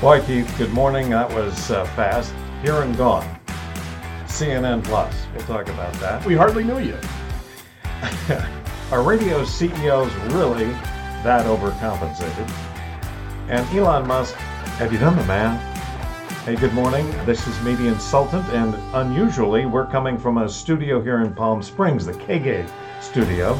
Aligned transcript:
Boy, 0.00 0.20
Keith, 0.20 0.52
good 0.58 0.72
morning. 0.72 1.08
That 1.10 1.32
was 1.32 1.70
uh, 1.70 1.84
fast. 1.94 2.34
Here 2.62 2.82
and 2.82 2.94
gone. 2.96 3.24
CNN 4.26 4.84
Plus. 4.84 5.14
We'll 5.32 5.46
talk 5.46 5.68
about 5.68 5.94
that. 5.94 6.22
We 6.26 6.34
hardly 6.34 6.64
knew 6.64 6.78
you. 6.78 6.98
Are 8.90 9.02
radio 9.02 9.44
CEOs 9.44 10.12
really 10.32 10.66
that 11.22 11.46
overcompensated? 11.46 12.50
And 13.48 13.66
Elon 13.74 14.06
Musk, 14.06 14.34
have 14.34 14.92
you 14.92 14.98
done 14.98 15.16
the 15.16 15.24
math? 15.24 15.62
Hey, 16.44 16.56
good 16.56 16.74
morning. 16.74 17.10
This 17.24 17.46
is 17.46 17.58
Media 17.62 17.90
Insultant, 17.90 18.46
and 18.48 18.74
unusually, 18.94 19.64
we're 19.64 19.86
coming 19.86 20.18
from 20.18 20.38
a 20.38 20.48
studio 20.48 21.00
here 21.00 21.20
in 21.20 21.32
Palm 21.32 21.62
Springs, 21.62 22.04
the 22.04 22.12
KGay 22.12 22.68
studio. 23.00 23.58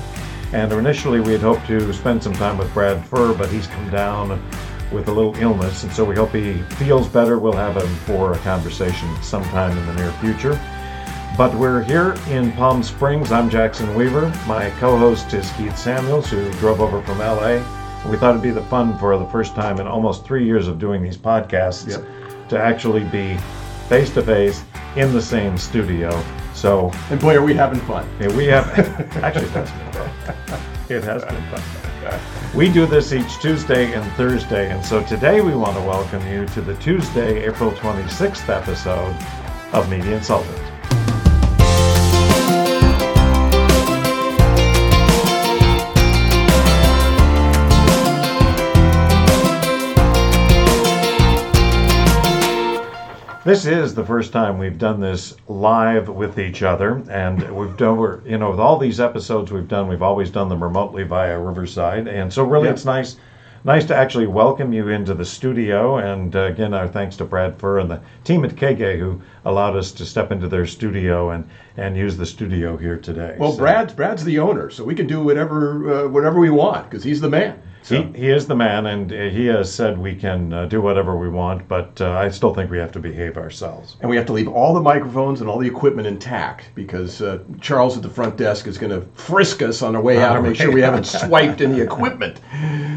And 0.52 0.72
initially, 0.72 1.20
we 1.20 1.32
had 1.32 1.40
hoped 1.40 1.66
to 1.68 1.92
spend 1.94 2.22
some 2.22 2.34
time 2.34 2.58
with 2.58 2.72
Brad 2.74 3.02
Fuhr, 3.08 3.38
but 3.38 3.48
he's 3.48 3.68
come 3.68 3.88
down 3.90 4.32
with 4.94 5.08
a 5.08 5.12
little 5.12 5.34
illness, 5.36 5.82
and 5.82 5.92
so 5.92 6.04
we 6.04 6.14
hope 6.14 6.30
he 6.32 6.54
feels 6.76 7.08
better. 7.08 7.38
We'll 7.38 7.52
have 7.52 7.76
him 7.76 7.94
for 8.06 8.32
a 8.32 8.38
conversation 8.38 9.08
sometime 9.22 9.76
in 9.76 9.86
the 9.86 9.94
near 9.94 10.12
future. 10.12 10.58
But 11.36 11.52
we're 11.56 11.82
here 11.82 12.14
in 12.28 12.52
Palm 12.52 12.82
Springs. 12.82 13.32
I'm 13.32 13.50
Jackson 13.50 13.92
Weaver. 13.96 14.28
My 14.46 14.70
co 14.78 14.96
host 14.96 15.34
is 15.34 15.50
Keith 15.52 15.76
Samuels, 15.76 16.30
who 16.30 16.48
drove 16.54 16.80
over 16.80 17.02
from 17.02 17.18
LA. 17.18 17.56
And 18.02 18.10
we 18.10 18.16
thought 18.16 18.30
it'd 18.30 18.42
be 18.42 18.50
the 18.50 18.62
fun 18.66 18.96
for 18.98 19.18
the 19.18 19.26
first 19.26 19.54
time 19.56 19.80
in 19.80 19.86
almost 19.88 20.24
three 20.24 20.44
years 20.44 20.68
of 20.68 20.78
doing 20.78 21.02
these 21.02 21.16
podcasts 21.16 21.88
Yep. 21.88 22.48
to 22.50 22.58
actually 22.58 23.02
be 23.04 23.36
face 23.88 24.10
to 24.14 24.22
face 24.22 24.62
in 24.94 25.12
the 25.12 25.20
same 25.22 25.58
studio. 25.58 26.22
So 26.54 26.92
And 27.10 27.18
boy, 27.20 27.34
are 27.36 27.42
we 27.42 27.54
having 27.54 27.80
fun. 27.80 28.06
yeah, 28.20 28.28
we 28.36 28.44
have 28.46 28.68
actually 29.24 29.46
that's 29.46 29.70
been 29.72 29.92
fun. 29.92 30.60
It 30.88 31.02
has 31.02 31.24
been 31.24 31.42
fun. 31.50 32.20
We 32.54 32.72
do 32.72 32.86
this 32.86 33.12
each 33.12 33.40
Tuesday 33.40 33.94
and 33.94 34.12
Thursday, 34.12 34.70
and 34.70 34.84
so 34.84 35.02
today 35.02 35.40
we 35.40 35.56
want 35.56 35.76
to 35.76 35.82
welcome 35.82 36.24
you 36.28 36.46
to 36.46 36.60
the 36.60 36.76
Tuesday, 36.76 37.44
April 37.44 37.72
26th 37.72 38.48
episode 38.48 39.16
of 39.72 39.90
Media 39.90 40.16
Insultant. 40.16 40.63
This 53.44 53.66
is 53.66 53.94
the 53.94 54.04
first 54.06 54.32
time 54.32 54.58
we've 54.58 54.78
done 54.78 55.00
this 55.00 55.36
live 55.48 56.08
with 56.08 56.38
each 56.38 56.62
other, 56.62 57.02
and 57.10 57.42
we've 57.54 57.76
done, 57.76 57.98
we're, 57.98 58.20
you 58.26 58.38
know, 58.38 58.50
with 58.50 58.58
all 58.60 58.78
these 58.78 59.00
episodes 59.00 59.52
we've 59.52 59.68
done, 59.68 59.86
we've 59.86 60.00
always 60.00 60.30
done 60.30 60.48
them 60.48 60.62
remotely 60.62 61.02
via 61.02 61.38
Riverside, 61.38 62.08
and 62.08 62.32
so 62.32 62.42
really 62.42 62.68
Yeah. 62.68 62.72
it's 62.72 62.86
nice, 62.86 63.16
nice 63.64 63.84
to 63.84 63.94
actually 63.94 64.28
welcome 64.28 64.72
you 64.72 64.88
into 64.88 65.12
the 65.12 65.26
studio. 65.26 65.98
And 65.98 66.34
uh, 66.34 66.44
again, 66.44 66.72
our 66.72 66.88
thanks 66.88 67.16
to 67.16 67.26
Brad 67.26 67.58
Fuhr 67.58 67.82
and 67.82 67.90
the 67.90 68.00
team 68.24 68.46
at 68.46 68.56
KGay 68.56 68.98
who 68.98 69.20
allowed 69.44 69.76
us 69.76 69.92
to 69.92 70.04
step 70.06 70.32
into 70.32 70.48
their 70.48 70.66
studio 70.66 71.30
and 71.30 71.48
and 71.76 71.96
use 71.96 72.16
the 72.16 72.26
studio 72.26 72.76
here 72.76 72.96
today. 72.98 73.36
Well, 73.38 73.52
So- 73.52 73.58
Brad's 73.58 73.92
Brad's 73.94 74.24
the 74.24 74.38
owner, 74.38 74.70
so 74.70 74.84
we 74.84 74.94
can 74.94 75.06
do 75.06 75.22
whatever 75.22 76.04
uh, 76.04 76.08
whatever 76.08 76.38
we 76.40 76.50
want 76.50 76.88
because 76.90 77.04
he's 77.04 77.20
the 77.20 77.30
man. 77.30 77.60
So 77.82 78.02
He, 78.02 78.18
he 78.20 78.28
is 78.30 78.46
the 78.46 78.54
man, 78.56 78.86
and 78.86 79.12
uh, 79.12 79.16
he 79.28 79.44
has 79.48 79.70
said 79.70 79.98
we 79.98 80.14
can 80.14 80.54
uh, 80.54 80.64
do 80.64 80.80
whatever 80.80 81.18
we 81.18 81.28
want, 81.28 81.68
but 81.68 82.00
uh, 82.00 82.12
I 82.12 82.30
still 82.30 82.54
think 82.54 82.70
we 82.70 82.78
have 82.78 82.92
to 82.92 82.98
behave 82.98 83.36
ourselves. 83.36 83.96
and 84.00 84.08
we 84.08 84.16
have 84.16 84.24
to 84.24 84.32
leave 84.32 84.48
all 84.48 84.72
the 84.72 84.80
microphones 84.80 85.42
and 85.42 85.50
all 85.50 85.58
the 85.58 85.66
equipment 85.66 86.06
intact 86.08 86.70
because 86.74 87.20
uh, 87.20 87.40
Charles 87.60 87.94
at 87.98 88.02
the 88.02 88.08
front 88.08 88.38
desk 88.38 88.66
is 88.66 88.78
going 88.78 88.98
to 88.98 89.06
frisk 89.20 89.60
us 89.60 89.82
on 89.82 89.94
our 89.94 90.00
way 90.00 90.22
out 90.22 90.34
and 90.36 90.46
make 90.46 90.56
sure 90.56 90.72
we 90.72 90.80
haven't 90.90 91.04
swiped 91.04 91.60
any 91.60 91.82
equipment. 91.82 92.40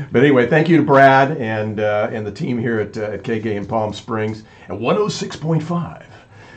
But 0.10 0.22
anyway, 0.22 0.48
thank 0.48 0.70
you 0.70 0.78
to 0.78 0.84
Brad 0.84 1.36
and 1.38 1.82
uh, 1.82 2.10
and 2.14 2.26
the 2.26 2.32
team 2.32 2.58
here 2.58 2.80
at 2.80 2.96
uh, 2.98 3.02
at 3.16 3.24
KG 3.24 3.46
in 3.48 3.66
Palm 3.66 3.92
Springs 3.92 4.44
at 4.70 4.80
106.5. 4.80 6.04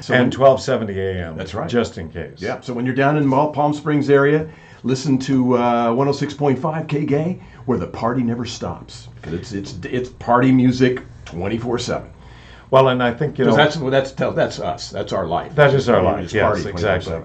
So 0.01 0.15
And 0.15 0.35
1270 0.35 1.01
a.m. 1.01 1.37
That's 1.37 1.55
right. 1.55 1.69
Just 1.69 1.99
in 1.99 2.11
case. 2.11 2.41
Yeah. 2.41 2.61
So 2.61 2.73
when 2.73 2.87
you're 2.87 2.95
down 2.95 3.17
in 3.17 3.29
Palm 3.31 3.75
Springs 3.75 4.09
area, 4.09 4.51
listen 4.83 5.19
to 5.19 5.57
uh, 5.57 5.91
106.5 5.91 6.89
K 6.89 7.05
Gay, 7.05 7.43
where 7.67 7.79
the 7.79 7.87
party 7.87 8.23
never 8.23 8.45
stops 8.45 9.09
because 9.17 9.35
it's 9.35 9.53
it's 9.53 9.79
it's 9.85 10.09
party 10.09 10.53
music 10.53 11.03
24/7. 11.27 12.09
Well, 12.71 12.89
and 12.89 13.03
I 13.03 13.13
think 13.13 13.39
you 13.39 13.45
know 13.45 13.57
that's 13.57 13.77
that's 13.77 14.13
that's 14.13 14.61
us. 14.61 14.91
That's 14.91 15.13
our 15.13 15.27
life. 15.27 15.55
That 15.55 15.75
is 15.75 15.89
our 15.89 16.03
life. 16.03 16.33
Yes, 16.33 16.43
party 16.43 16.69
exactly. 16.69 17.21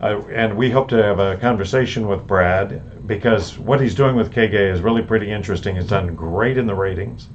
Uh, 0.00 0.20
and 0.32 0.56
we 0.56 0.68
hope 0.68 0.88
to 0.88 1.00
have 1.00 1.20
a 1.20 1.36
conversation 1.36 2.08
with 2.08 2.26
Brad 2.26 3.06
because 3.06 3.56
what 3.56 3.80
he's 3.80 3.94
doing 3.94 4.16
with 4.16 4.32
KGay 4.32 4.72
is 4.72 4.80
really 4.80 5.02
pretty 5.02 5.30
interesting. 5.30 5.76
He's 5.76 5.86
done 5.86 6.16
great 6.16 6.58
in 6.58 6.66
the 6.66 6.74
ratings. 6.74 7.28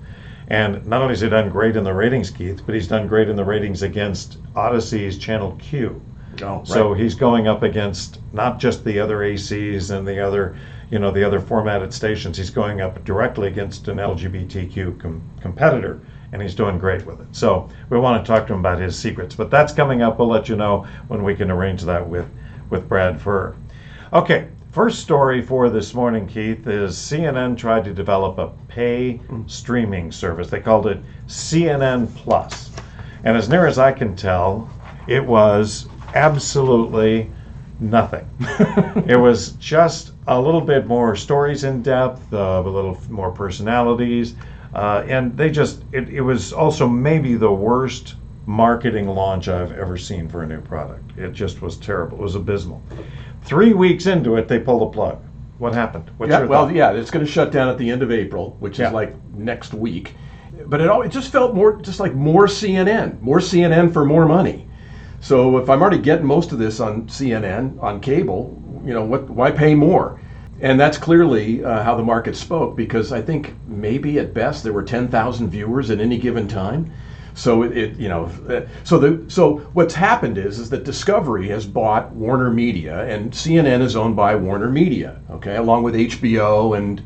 And 0.49 0.85
not 0.85 1.01
only 1.01 1.11
has 1.11 1.21
he 1.21 1.29
done 1.29 1.49
great 1.49 1.75
in 1.75 1.83
the 1.83 1.93
ratings, 1.93 2.31
Keith, 2.31 2.61
but 2.65 2.73
he's 2.73 2.87
done 2.87 3.07
great 3.07 3.29
in 3.29 3.35
the 3.35 3.43
ratings 3.43 3.83
against 3.83 4.37
Audacy's 4.53 5.17
Channel 5.17 5.57
Q. 5.59 6.01
Oh, 6.41 6.57
right. 6.57 6.67
So 6.67 6.93
he's 6.93 7.15
going 7.15 7.47
up 7.47 7.63
against 7.63 8.19
not 8.31 8.59
just 8.59 8.83
the 8.85 8.99
other 8.99 9.17
ACs 9.17 9.95
and 9.95 10.07
the 10.07 10.25
other, 10.25 10.57
you 10.89 10.99
know, 10.99 11.11
the 11.11 11.23
other 11.23 11.39
formatted 11.39 11.93
stations. 11.93 12.37
He's 12.37 12.49
going 12.49 12.79
up 12.79 13.03
directly 13.03 13.47
against 13.47 13.87
an 13.87 13.97
LGBTQ 13.97 14.99
com- 14.99 15.21
competitor, 15.41 15.99
and 16.31 16.41
he's 16.41 16.55
doing 16.55 16.77
great 16.77 17.05
with 17.05 17.19
it. 17.19 17.27
So 17.31 17.69
we 17.89 17.97
want 17.99 18.23
to 18.23 18.27
talk 18.27 18.47
to 18.47 18.53
him 18.53 18.59
about 18.59 18.79
his 18.79 18.97
secrets. 18.97 19.35
But 19.35 19.49
that's 19.49 19.73
coming 19.73 20.01
up. 20.01 20.19
We'll 20.19 20.29
let 20.29 20.47
you 20.47 20.55
know 20.55 20.87
when 21.07 21.23
we 21.23 21.35
can 21.35 21.51
arrange 21.51 21.81
that 21.83 22.07
with 22.07 22.29
with 22.69 22.87
Brad 22.87 23.19
Fuhr. 23.19 23.55
Okay. 24.13 24.47
First 24.77 24.99
story 24.99 25.41
for 25.41 25.71
this 25.71 25.95
morning, 25.95 26.27
Keith, 26.27 26.67
is 26.67 26.95
CNN 26.95 27.57
tried 27.57 27.83
to 27.85 27.93
develop 27.95 28.37
a 28.37 28.51
pay 28.67 29.19
streaming 29.47 30.11
service. 30.11 30.51
They 30.51 30.59
called 30.59 30.85
it 30.85 31.01
CNN 31.25 32.13
Plus. 32.13 32.69
And 33.23 33.35
as 33.35 33.49
near 33.49 33.65
as 33.65 33.79
I 33.79 33.91
can 33.91 34.15
tell, 34.15 34.69
it 35.07 35.25
was 35.25 35.89
absolutely 36.13 37.31
nothing. 37.79 38.29
it 39.07 39.19
was 39.19 39.53
just 39.53 40.11
a 40.27 40.39
little 40.39 40.61
bit 40.61 40.85
more 40.85 41.15
stories 41.15 41.63
in 41.63 41.81
depth, 41.81 42.31
uh, 42.31 42.61
a 42.63 42.69
little 42.69 43.01
more 43.09 43.31
personalities, 43.31 44.35
uh, 44.75 45.03
and 45.07 45.35
they 45.35 45.49
just, 45.49 45.85
it, 45.91 46.07
it 46.09 46.21
was 46.21 46.53
also 46.53 46.87
maybe 46.87 47.33
the 47.33 47.51
worst 47.51 48.13
marketing 48.45 49.07
launch 49.07 49.47
I've 49.49 49.71
ever 49.71 49.97
seen 49.97 50.29
for 50.29 50.43
a 50.43 50.47
new 50.47 50.61
product. 50.61 51.17
It 51.17 51.33
just 51.33 51.61
was 51.63 51.77
terrible. 51.77 52.19
It 52.19 52.21
was 52.21 52.35
abysmal. 52.35 52.81
Three 53.47 53.73
weeks 53.73 54.07
into 54.07 54.35
it, 54.35 54.49
they 54.49 54.59
pulled 54.59 54.81
the 54.81 54.87
plug. 54.87 55.19
What 55.57 55.73
happened? 55.73 56.11
What's 56.17 56.29
Yeah, 56.31 56.39
your 56.39 56.47
well, 56.49 56.65
thought? 56.65 56.75
yeah, 56.75 56.91
it's 56.91 57.09
going 57.09 57.25
to 57.25 57.31
shut 57.31 57.49
down 57.49 57.69
at 57.69 57.77
the 57.77 57.89
end 57.89 58.03
of 58.03 58.11
April, 58.11 58.57
which 58.59 58.77
Yeah. 58.77 58.87
is 58.87 58.93
like 58.93 59.15
next 59.37 59.73
week. 59.73 60.15
But 60.65 60.81
it 60.81 60.89
all 60.89 61.01
it 61.01 61.09
just 61.13 61.31
felt 61.31 61.55
more 61.55 61.77
just 61.81 62.01
like 62.01 62.13
more 62.13 62.47
CNN, 62.47 63.21
more 63.21 63.39
CNN 63.39 63.93
for 63.93 64.03
more 64.03 64.27
money. 64.27 64.67
So 65.21 65.57
if 65.59 65.69
I'm 65.69 65.81
already 65.81 65.99
getting 65.99 66.25
most 66.25 66.51
of 66.51 66.59
this 66.59 66.81
on 66.81 67.03
CNN 67.03 67.81
on 67.81 68.01
cable, 68.01 68.61
you 68.85 68.93
know, 68.93 69.05
what 69.05 69.29
why 69.29 69.51
pay 69.51 69.75
more? 69.75 70.19
And 70.59 70.77
that's 70.77 70.97
clearly 70.97 71.63
uh, 71.63 71.83
how 71.83 71.95
the 71.95 72.03
market 72.03 72.35
spoke 72.35 72.75
because 72.75 73.13
I 73.13 73.21
think 73.21 73.55
maybe 73.65 74.19
at 74.19 74.33
best 74.33 74.61
there 74.63 74.73
were 74.73 74.83
10,000 74.83 75.49
viewers 75.49 75.89
at 75.89 76.01
any 76.01 76.17
given 76.17 76.49
time. 76.49 76.91
So 77.37 77.61
it, 77.61 77.77
it 77.77 77.97
you 77.97 78.09
know, 78.09 78.31
so 78.83 78.97
the 78.97 79.23
so 79.29 79.57
what's 79.73 79.93
happened 79.93 80.39
is 80.39 80.57
is 80.57 80.71
that 80.71 80.83
Discovery 80.83 81.47
has 81.49 81.67
bought 81.67 82.11
Warner 82.11 82.49
Media 82.49 83.05
and 83.05 83.31
CNN 83.31 83.81
is 83.81 83.95
owned 83.95 84.15
by 84.15 84.35
Warner 84.35 84.69
Media, 84.69 85.21
okay, 85.29 85.55
along 85.55 85.83
with 85.83 85.93
HBO 85.93 86.75
and 86.75 87.03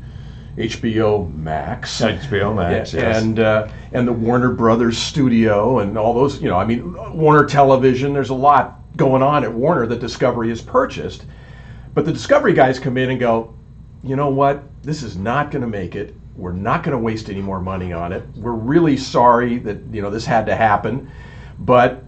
HBO 0.56 1.32
Max. 1.34 2.00
HBO 2.00 2.56
Max, 2.56 2.94
Yeah, 2.94 3.00
yes. 3.00 3.22
and 3.22 3.40
uh, 3.40 3.68
and 3.92 4.08
the 4.08 4.12
Warner 4.12 4.50
Brothers 4.52 4.96
studio 4.96 5.80
and 5.80 5.98
all 5.98 6.14
those, 6.14 6.40
you 6.40 6.48
know, 6.48 6.56
I 6.56 6.64
mean, 6.64 6.94
Warner 7.14 7.44
Television. 7.44 8.14
There's 8.14 8.30
a 8.30 8.34
lot 8.34 8.80
going 8.96 9.22
on 9.22 9.44
at 9.44 9.52
Warner 9.52 9.86
that 9.86 10.00
Discovery 10.00 10.48
has 10.48 10.62
purchased, 10.62 11.26
but 11.92 12.06
the 12.06 12.12
Discovery 12.12 12.54
guys 12.54 12.78
come 12.78 12.96
in 12.96 13.10
and 13.10 13.20
go, 13.20 13.54
you 14.02 14.16
know 14.16 14.30
what? 14.30 14.62
This 14.82 15.02
is 15.02 15.16
not 15.16 15.50
going 15.50 15.62
to 15.62 15.68
make 15.68 15.94
it. 15.94 16.14
We're 16.36 16.52
not 16.52 16.82
going 16.82 16.96
to 16.96 17.02
waste 17.02 17.28
any 17.28 17.42
more 17.42 17.60
money 17.60 17.92
on 17.92 18.12
it. 18.12 18.24
We're 18.36 18.52
really 18.52 18.96
sorry 18.96 19.58
that 19.58 19.78
you 19.92 20.00
know 20.02 20.10
this 20.10 20.24
had 20.24 20.46
to 20.46 20.54
happen, 20.56 21.10
but 21.58 22.04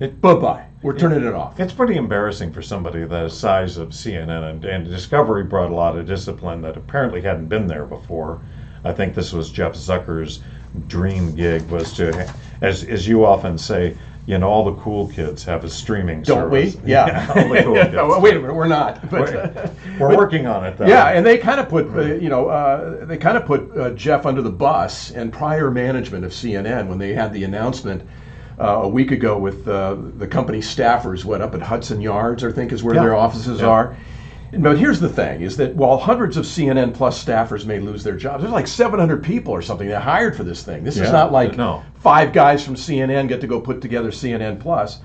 It- 0.00 0.20
bye 0.20 0.34
bye. 0.34 0.62
We're 0.82 0.96
turning 0.96 1.24
it 1.26 1.34
off. 1.34 1.58
It's 1.58 1.72
pretty 1.72 1.96
embarrassing 1.96 2.52
for 2.52 2.62
somebody 2.62 3.04
the 3.04 3.28
size 3.28 3.76
of 3.78 3.88
CNN, 3.88 4.50
and, 4.50 4.64
and 4.64 4.84
Discovery 4.86 5.42
brought 5.42 5.70
a 5.70 5.74
lot 5.74 5.96
of 5.98 6.06
discipline 6.06 6.60
that 6.62 6.76
apparently 6.76 7.22
hadn't 7.22 7.46
been 7.48 7.66
there 7.66 7.86
before. 7.86 8.40
I 8.84 8.92
think 8.92 9.14
this 9.14 9.32
was 9.32 9.50
Jeff 9.50 9.72
Zucker's 9.72 10.40
dream 10.86 11.34
gig 11.34 11.68
was 11.70 11.92
to, 11.94 12.30
as 12.60 12.84
as 12.84 13.08
you 13.08 13.24
often 13.24 13.56
say, 13.58 13.96
you 14.26 14.36
know, 14.38 14.48
all 14.48 14.64
the 14.64 14.74
cool 14.80 15.08
kids 15.08 15.44
have 15.44 15.62
a 15.64 15.70
streaming 15.70 16.22
Don't 16.22 16.50
we? 16.50 16.70
service. 16.70 16.88
Yeah. 16.88 17.26
all 17.36 17.48
the 17.48 17.62
cool 17.62 17.74
kids. 17.82 17.94
well, 17.94 18.20
wait 18.20 18.36
a 18.36 18.40
minute. 18.40 18.54
We're 18.54 18.66
not. 18.66 19.08
But, 19.08 19.32
We're, 19.32 20.08
we're 20.08 20.16
working 20.16 20.46
on 20.46 20.64
it 20.66 20.76
though. 20.76 20.86
Yeah, 20.86 21.10
and 21.10 21.24
they 21.24 21.38
kind 21.38 21.60
of 21.60 21.68
put, 21.68 21.86
uh, 21.96 22.02
you 22.16 22.28
know, 22.28 22.48
uh, 22.48 23.04
they 23.06 23.16
kind 23.16 23.36
of 23.36 23.46
put 23.46 23.76
uh, 23.78 23.90
Jeff 23.90 24.26
under 24.26 24.42
the 24.42 24.50
bus 24.50 25.12
and 25.12 25.32
prior 25.32 25.70
management 25.70 26.24
of 26.24 26.32
CNN 26.32 26.88
when 26.88 26.98
they 26.98 27.12
had 27.14 27.32
the 27.32 27.44
announcement 27.44 28.02
uh, 28.58 28.80
a 28.82 28.88
week 28.88 29.10
ago 29.12 29.38
with 29.38 29.68
uh, 29.68 29.96
the 30.16 30.26
company 30.26 30.58
staffers, 30.58 31.24
what 31.24 31.40
up 31.40 31.54
at 31.54 31.62
Hudson 31.62 32.00
Yards, 32.00 32.42
I 32.42 32.50
think 32.50 32.72
is 32.72 32.82
where 32.82 32.94
Yeah. 32.96 33.02
their 33.02 33.14
offices 33.14 33.62
are. 33.62 33.96
But 34.58 34.78
here's 34.78 35.00
the 35.00 35.08
thing: 35.08 35.42
is 35.42 35.56
that 35.56 35.74
while 35.74 35.98
hundreds 35.98 36.36
of 36.36 36.44
CNN 36.44 36.94
Plus 36.94 37.22
staffers 37.22 37.66
may 37.66 37.78
lose 37.80 38.02
their 38.04 38.16
jobs, 38.16 38.42
there's 38.42 38.52
like 38.52 38.66
700 38.66 39.22
people 39.22 39.52
or 39.52 39.62
something 39.62 39.88
that 39.88 40.00
hired 40.02 40.36
for 40.36 40.44
this 40.44 40.62
thing. 40.62 40.84
This 40.84 40.96
Yeah, 40.96 41.04
is 41.04 41.12
not 41.12 41.32
like 41.32 41.56
no. 41.56 41.82
five 41.96 42.32
guys 42.32 42.64
from 42.64 42.74
CNN 42.76 43.28
get 43.28 43.40
to 43.40 43.46
go 43.46 43.60
put 43.60 43.80
together 43.80 44.10
CNN 44.10 44.58
Plus, 44.60 45.00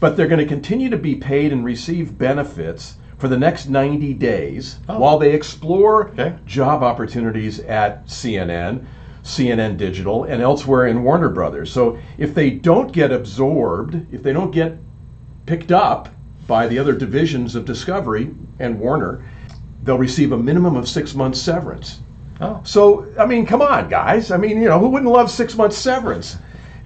but 0.00 0.16
they're 0.16 0.26
going 0.28 0.40
to 0.40 0.46
continue 0.46 0.88
to 0.90 0.96
be 0.96 1.14
paid 1.14 1.52
and 1.52 1.64
receive 1.64 2.16
benefits 2.18 2.96
for 3.18 3.28
the 3.28 3.36
next 3.38 3.68
90 3.68 4.14
days 4.14 4.78
Oh. 4.88 5.00
while 5.00 5.18
they 5.18 5.32
explore 5.32 6.08
Okay. 6.10 6.34
job 6.46 6.82
opportunities 6.82 7.58
at 7.60 8.06
CNN, 8.06 8.86
CNN 9.24 9.76
Digital, 9.76 10.24
and 10.24 10.40
elsewhere 10.40 10.86
in 10.86 11.02
Warner 11.02 11.28
Brothers. 11.28 11.70
So 11.72 11.98
if 12.16 12.34
they 12.34 12.50
don't 12.50 12.92
get 12.92 13.10
absorbed, 13.12 14.06
if 14.12 14.22
they 14.22 14.32
don't 14.32 14.52
get 14.52 14.78
picked 15.46 15.72
up 15.72 16.08
by 16.48 16.66
the 16.66 16.78
other 16.80 16.94
divisions 16.94 17.54
of 17.54 17.64
Discovery 17.64 18.34
and 18.58 18.80
Warner, 18.80 19.24
they'll 19.84 19.98
receive 19.98 20.32
a 20.32 20.36
minimum 20.36 20.74
of 20.74 20.88
six 20.88 21.14
months 21.14 21.40
severance. 21.40 22.00
Oh. 22.40 22.60
So, 22.64 23.06
I 23.18 23.26
mean, 23.26 23.46
come 23.46 23.62
on, 23.62 23.88
guys. 23.88 24.32
I 24.32 24.36
mean, 24.36 24.60
you 24.60 24.68
know, 24.68 24.80
who 24.80 24.88
wouldn't 24.88 25.10
love 25.10 25.30
six 25.30 25.54
months 25.54 25.76
severance? 25.76 26.38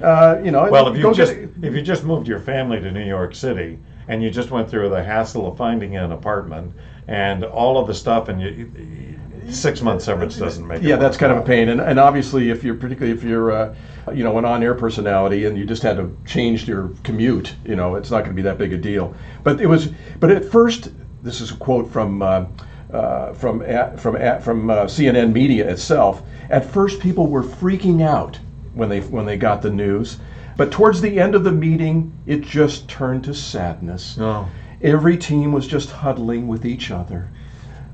Uh, 0.03 0.41
you 0.45 0.51
know, 0.51 0.69
Well, 0.69 0.89
if 0.89 0.99
you 0.99 1.15
just 1.15 1.33
if 1.33 1.75
you 1.75 1.81
just 1.81 2.05
moved 2.05 2.27
your 2.27 2.41
family 2.41 2.81
to 2.81 2.91
New 2.91 3.07
York 3.07 3.35
City 3.35 3.79
and 4.09 4.23
you 4.23 4.31
just 4.31 4.51
went 4.51 4.69
through 4.69 4.89
the 4.89 5.03
hassle 5.03 5.47
of 5.47 5.57
finding 5.57 5.97
an 5.97 6.11
apartment 6.11 6.75
and 7.07 7.45
all 7.45 7.79
of 7.79 7.87
the 7.87 7.95
stuff, 7.95 8.29
and 8.29 8.41
you 8.41 9.19
six 9.49 9.81
months 9.81 10.05
severance 10.05 10.37
doesn't 10.37 10.67
make 10.67 10.83
it 10.83 10.85
yeah, 10.85 10.97
that's 10.97 11.17
kind 11.17 11.33
of 11.33 11.39
a 11.39 11.43
pain. 11.43 11.69
And, 11.69 11.81
and 11.81 12.01
obviously, 12.01 12.51
if 12.51 12.65
you're 12.65 12.75
particularly 12.75 13.17
if 13.17 13.23
you're 13.23 13.53
uh, 13.53 13.75
you 14.15 14.25
know 14.25 14.37
an 14.39 14.45
on-air 14.45 14.75
personality 14.75 15.45
and 15.45 15.57
you 15.57 15.65
just 15.65 15.83
had 15.83 15.97
to 15.97 16.17
change 16.27 16.67
your 16.67 16.91
commute, 17.05 17.55
you 17.65 17.77
know, 17.77 17.95
it's 17.95 18.11
not 18.11 18.19
going 18.25 18.31
to 18.31 18.35
be 18.35 18.43
that 18.43 18.59
big 18.59 18.73
a 18.73 18.77
deal. 18.77 19.15
But 19.45 19.61
it 19.61 19.67
was. 19.67 19.91
But 20.21 20.31
at 20.31 20.45
first, 20.45 20.91
this 21.23 21.41
is 21.41 21.51
a 21.53 21.57
quote 21.57 21.91
from. 21.91 22.23
Uh, 22.23 22.45
uh, 22.93 23.33
from 23.33 23.63
at, 23.63 23.99
from 23.99 24.17
at, 24.17 24.45
from 24.45 24.69
uh, 24.69 24.85
CNN 24.85 25.33
media 25.33 25.67
itself. 25.71 26.23
At 26.51 26.63
first, 26.63 27.01
people 27.01 27.27
were 27.27 27.43
freaking 27.43 28.03
out 28.03 28.39
when 28.75 28.91
they 28.91 29.01
when 29.01 29.25
they 29.25 29.39
got 29.39 29.63
the 29.63 29.71
news, 29.71 30.19
but 30.59 30.71
towards 30.71 31.01
the 31.01 31.19
end 31.19 31.35
of 31.35 31.43
the 31.43 31.53
meeting, 31.53 32.13
it 32.27 32.43
just 32.43 32.89
turned 32.91 33.25
to 33.25 33.33
sadness. 33.33 34.19
No. 34.19 34.47
Every 34.83 35.17
team 35.17 35.53
was 35.53 35.67
just 35.67 35.91
huddling 35.91 36.49
with 36.49 36.67
each 36.67 36.91
other, 36.91 37.31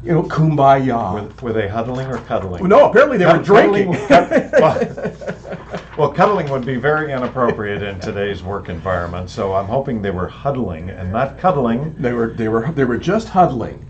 you 0.03 0.11
know, 0.11 0.25
kumbaya. 0.25 1.15
Were, 1.43 1.49
were 1.49 1.53
they 1.53 1.69
huddling 1.69 2.09
or 2.09 2.19
cuddling? 2.19 2.67
no, 2.67 2.91
apparently 2.91 3.19
they 3.19 3.27
were 3.27 3.35
Cuddling- 3.45 3.93
drinking. 3.93 4.09
cud- 4.09 5.17
well, 5.99 6.13
cuddling 6.13 6.49
would 6.51 6.65
be 6.65 6.77
very 6.77 7.13
inappropriate 7.13 7.83
in 7.83 7.99
today's 7.99 8.41
work 8.41 8.69
environment. 8.69 9.29
So 9.29 9.53
I'm 9.53 9.67
hoping 9.67 10.01
they 10.01 10.13
were 10.13 10.29
huddling 10.29 10.91
and 10.91 11.11
not 11.11 11.39
cuddling. 11.39 11.93
They 11.99 12.13
were 12.13 12.29
they 12.29 12.47
were 12.47 12.71
they 12.71 12.85
were 12.85 12.99
just 12.99 13.29
huddling 13.29 13.85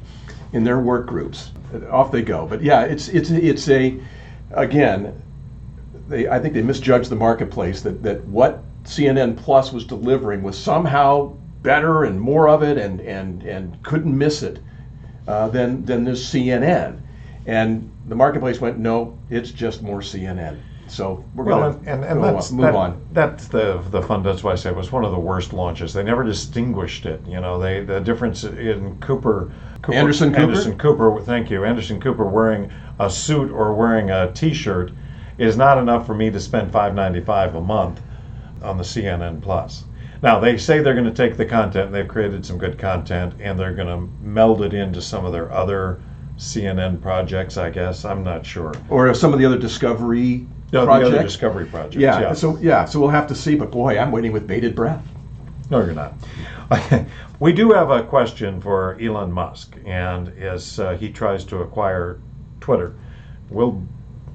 in 0.55 0.65
their 0.65 0.81
work 0.81 1.07
groups. 1.07 1.53
Off 1.91 2.11
they 2.11 2.23
go. 2.23 2.47
But 2.47 2.63
yeah, 2.63 2.85
it's 2.85 3.09
it's 3.09 3.31
it's 3.31 3.69
a 3.69 4.01
again, 4.53 5.23
they 6.09 6.27
I 6.27 6.39
think 6.39 6.55
they 6.55 6.63
misjudged 6.63 7.11
the 7.11 7.17
marketplace 7.17 7.83
that 7.83 8.03
that 8.03 8.25
what 8.25 8.65
CNN 8.85 9.37
Plus 9.37 9.71
was 9.71 9.85
delivering 9.85 10.43
was 10.43 10.59
somehow 10.59 11.37
better 11.63 12.05
and 12.05 12.19
more 12.19 12.49
of 12.49 12.63
it 12.63 12.79
and 12.79 13.03
and 13.03 13.43
and 13.43 13.83
couldn't 13.83 14.17
miss 14.17 14.43
it 14.43 14.61
uh, 15.27 15.49
than 15.49 15.85
than 15.85 16.05
this 16.05 16.27
CNN. 16.27 17.01
And 17.45 17.91
the 18.07 18.15
marketplace 18.15 18.63
went, 18.63 18.79
no, 18.79 19.19
it's 19.29 19.51
just 19.51 19.83
more 19.83 20.01
CNN. 20.01 20.59
So 20.89 21.25
we're 21.35 21.45
Well, 21.45 21.73
going 21.73 21.87
and, 21.87 21.89
and, 21.89 22.03
to 22.03 22.11
and 22.11 22.25
that's, 22.25 22.51
move 22.51 22.63
that- 22.67 22.75
on. 22.75 23.01
That's 23.13 23.49
the 23.49 23.83
the 23.91 24.03
fun. 24.03 24.23
That's 24.23 24.43
why 24.43 24.53
I 24.53 24.55
say 24.55 24.71
it 24.71 24.77
was 24.77 24.91
one 24.93 25.05
of 25.05 25.13
the 25.13 25.19
worst 25.19 25.53
launches. 25.53 25.93
They 25.93 26.03
never 26.03 26.25
distinguished 26.25 27.07
it. 27.07 27.21
You 27.27 27.41
know, 27.41 27.59
they 27.59 27.81
the 27.85 28.01
difference 28.01 28.45
in 28.45 28.99
Cooper, 29.01 29.53
Cooper 29.83 29.97
Anderson 29.97 30.31
Cooper? 30.31 30.43
Anderson 30.43 30.79
Cooper. 30.79 31.21
Thank 31.23 31.51
you, 31.51 31.65
Anderson 31.65 32.01
Cooper 32.01 32.25
wearing 32.27 32.71
a 32.99 33.11
suit 33.11 33.51
or 33.51 33.75
wearing 33.75 34.11
a 34.11 34.33
T-shirt 34.33 34.93
is 35.39 35.57
not 35.57 35.79
enough 35.79 36.07
for 36.07 36.15
me 36.15 36.31
to 36.31 36.41
spend 36.41 36.73
five 36.73 36.95
ninety 36.95 37.21
five 37.21 37.55
a 37.55 37.61
month 37.61 38.01
on 38.63 38.77
the 38.77 38.85
CNN 38.85 39.41
Plus. 39.43 39.85
Now 40.23 40.41
they 40.41 40.57
say 40.57 40.81
they're 40.81 40.95
going 40.95 41.05
to 41.05 41.13
take 41.13 41.37
the 41.37 41.47
content. 41.47 41.93
They've 41.93 42.09
created 42.09 42.45
some 42.45 42.59
good 42.59 42.79
content, 42.79 43.35
and 43.41 43.59
they're 43.59 43.75
going 43.75 43.89
to 43.89 44.09
meld 44.25 44.63
it 44.63 44.75
into 44.75 45.01
some 45.01 45.25
of 45.25 45.33
their 45.33 45.53
other 45.53 46.01
CNN 46.39 47.01
projects. 47.01 47.57
I 47.57 47.71
guess 47.71 48.05
I'm 48.05 48.25
not 48.25 48.45
sure. 48.45 48.73
Or 48.89 49.13
some 49.15 49.33
of 49.33 49.39
the 49.39 49.47
other 49.47 49.59
Discovery 49.59 50.47
No, 50.73 50.85
the 50.85 50.93
other 50.93 51.01
projects. 51.11 51.33
Discovery 51.33 51.67
projects. 51.67 51.97
Yeah. 51.97 52.33
So 52.35 52.59
yeah, 52.59 52.85
so 52.85 53.01
we'll 53.01 53.09
have 53.11 53.27
to 53.29 53.35
see. 53.35 53.55
But 53.55 53.71
boy, 53.71 53.99
I'm 53.99 54.13
waiting 54.13 54.33
with 54.33 54.47
bated 54.47 54.75
breath. 54.75 55.07
No, 55.71 55.79
you're 55.85 55.95
not. 55.95 56.15
we 57.41 57.53
do 57.53 57.73
have 57.73 57.91
a 57.91 58.03
question 58.03 58.61
for 58.61 58.99
Elon 59.01 59.33
Musk, 59.33 59.77
and 59.85 60.29
as 60.39 60.79
uh, 60.79 60.97
he 60.97 61.11
tries 61.11 61.45
to 61.45 61.59
acquire 61.59 62.21
Twitter, 62.61 62.95
we'll 63.51 63.83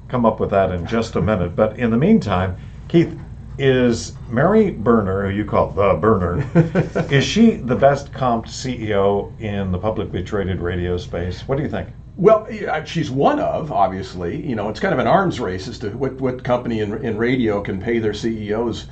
come 0.08 0.26
up 0.26 0.40
with 0.40 0.50
that 0.50 0.70
in 0.70 0.86
just 0.86 1.16
a 1.16 1.20
minute. 1.20 1.56
But 1.56 1.78
in 1.78 1.90
the 1.90 1.96
meantime, 1.96 2.56
Keith, 2.88 3.18
is 3.58 4.14
Mary 4.28 4.70
Berner, 4.70 5.28
who 5.28 5.36
you 5.36 5.44
call 5.44 5.70
the 5.70 5.94
Berner, 5.94 6.44
is 7.12 7.24
she 7.24 7.52
the 7.52 7.76
best 7.76 8.12
comped 8.12 8.46
CEO 8.46 9.38
in 9.40 9.70
the 9.70 9.78
publicly 9.78 10.24
traded 10.24 10.60
radio 10.60 10.96
space? 10.96 11.46
What 11.46 11.56
do 11.56 11.62
you 11.62 11.68
think? 11.68 11.88
Well, 12.16 12.46
she's 12.84 13.10
one 13.10 13.40
of 13.40 13.72
obviously. 13.72 14.40
You 14.46 14.54
know, 14.54 14.68
it's 14.68 14.80
kind 14.80 14.94
of 14.94 15.00
an 15.00 15.06
arms 15.06 15.40
race 15.40 15.66
as 15.66 15.78
to 15.80 15.90
what 15.90 16.14
what 16.20 16.44
company 16.44 16.80
in 16.80 17.04
in 17.04 17.18
radio 17.18 17.60
can 17.60 17.80
pay 17.80 17.98
their 17.98 18.14
CEOs 18.14 18.86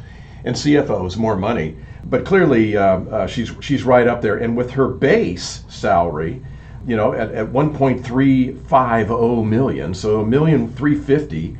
and 0.44 0.56
CFOs 0.56 1.16
more 1.16 1.36
money. 1.36 1.76
But 2.04 2.24
clearly, 2.24 2.76
um, 2.76 3.08
uh, 3.12 3.26
she's 3.28 3.52
she's 3.60 3.84
right 3.84 4.08
up 4.08 4.22
there. 4.22 4.36
And 4.38 4.56
with 4.56 4.72
her 4.72 4.88
base 4.88 5.62
salary, 5.68 6.42
you 6.84 6.96
know, 6.96 7.12
at, 7.12 7.30
at 7.32 7.46
1.350 7.52 9.46
million, 9.48 9.94
so 9.94 10.20
a 10.20 10.26
million 10.26 10.68
three 10.72 10.96
fifty. 10.96 11.56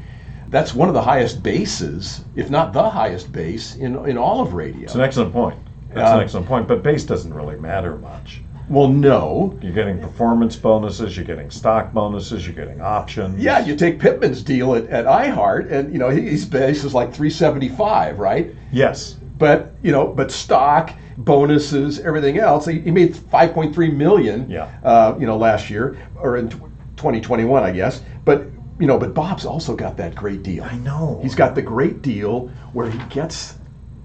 That's 0.48 0.74
one 0.74 0.88
of 0.88 0.94
the 0.94 1.02
highest 1.02 1.42
bases, 1.42 2.24
if 2.36 2.50
not 2.50 2.74
the 2.74 2.90
highest 2.90 3.32
base 3.32 3.76
in 3.76 3.96
in 4.06 4.18
all 4.18 4.40
of 4.42 4.52
radio. 4.52 4.82
It's 4.82 4.94
an 4.94 5.00
excellent 5.00 5.32
point. 5.32 5.58
That's 5.94 6.10
Uh, 6.10 6.16
an 6.16 6.20
excellent 6.22 6.46
point. 6.46 6.68
But 6.68 6.82
base 6.82 7.04
doesn't 7.04 7.32
really 7.32 7.56
matter 7.56 7.96
much. 7.96 8.42
Well, 8.68 8.88
no, 8.88 9.58
You're 9.62 9.72
getting 9.72 9.98
performance 10.00 10.56
bonuses, 10.56 11.16
you're 11.16 11.26
getting 11.26 11.50
stock 11.50 11.92
bonuses, 11.92 12.46
you're 12.46 12.54
getting 12.54 12.80
options. 12.80 13.42
Yeah, 13.42 13.64
you 13.64 13.76
take 13.76 13.98
Pittman's 13.98 14.42
deal 14.42 14.74
at, 14.74 14.86
at 14.86 15.04
iHeart, 15.06 15.70
and 15.70 15.92
you 15.92 15.98
know 15.98 16.08
he- 16.08 16.28
his 16.28 16.44
base 16.44 16.84
is 16.84 16.94
like 16.94 17.12
375, 17.12 18.18
right? 18.18 18.54
Yes. 18.72 19.16
But 19.38 19.74
you 19.82 19.92
know, 19.92 20.06
but 20.06 20.30
stock, 20.30 20.94
bonuses, 21.18 22.00
everything 22.00 22.38
else, 22.38 22.66
he, 22.66 22.80
he 22.80 22.90
made 22.90 23.14
5.3 23.14 23.94
million. 23.94 24.48
Yeah. 24.48 24.70
Uh, 24.82 25.16
you 25.18 25.26
know, 25.26 25.36
last 25.36 25.68
year 25.70 25.96
or 26.16 26.36
in 26.36 26.48
2021, 26.48 27.62
I 27.62 27.72
guess. 27.72 28.02
But 28.24 28.46
you 28.78 28.86
know, 28.86 28.98
but 28.98 29.14
Bob's 29.14 29.44
also 29.44 29.76
got 29.76 29.96
that 29.98 30.14
great 30.14 30.42
deal. 30.42 30.64
I 30.64 30.76
know. 30.78 31.20
He's 31.22 31.34
got 31.34 31.54
the 31.54 31.62
great 31.62 32.02
deal 32.02 32.48
where 32.72 32.90
he 32.90 32.98
gets 33.10 33.56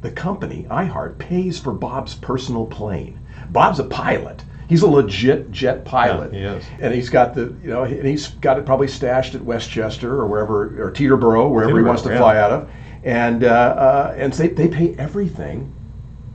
the 0.02 0.12
company 0.12 0.68
iHeart 0.70 1.18
pays 1.18 1.58
for 1.60 1.74
Bob's 1.74 2.16
personal 2.16 2.66
plane. 2.66 3.20
Bob's 3.52 3.80
a 3.80 3.84
pilot. 3.84 4.44
He's 4.68 4.82
a 4.82 4.88
legit 4.88 5.52
jet 5.52 5.86
pilot. 5.86 6.34
he 6.34 6.40
is. 6.40 6.66
And 6.80 6.94
he's 6.94 7.10
got 7.10 7.34
the 7.34 7.54
you 7.64 7.70
know 7.70 7.84
and 7.84 8.06
he's 8.06 8.28
got 8.28 8.58
it 8.58 8.66
probably 8.66 8.88
stashed 8.88 9.34
at 9.36 9.42
Westchester 9.42 10.20
or 10.20 10.28
wherever 10.28 10.84
or 10.84 10.92
Teterboro 10.92 11.50
wherever 11.50 11.78
he 11.78 11.84
wants 11.84 12.02
to 12.04 12.10
Teterboro, 12.10 12.18
fly 12.18 12.38
out 12.38 12.52
of. 12.52 12.70
And 13.04 13.44
uh, 13.44 13.48
uh, 13.48 14.16
and 14.18 14.34
they 14.34 14.50
they 14.50 14.68
pay 14.68 14.94
everything 14.96 15.74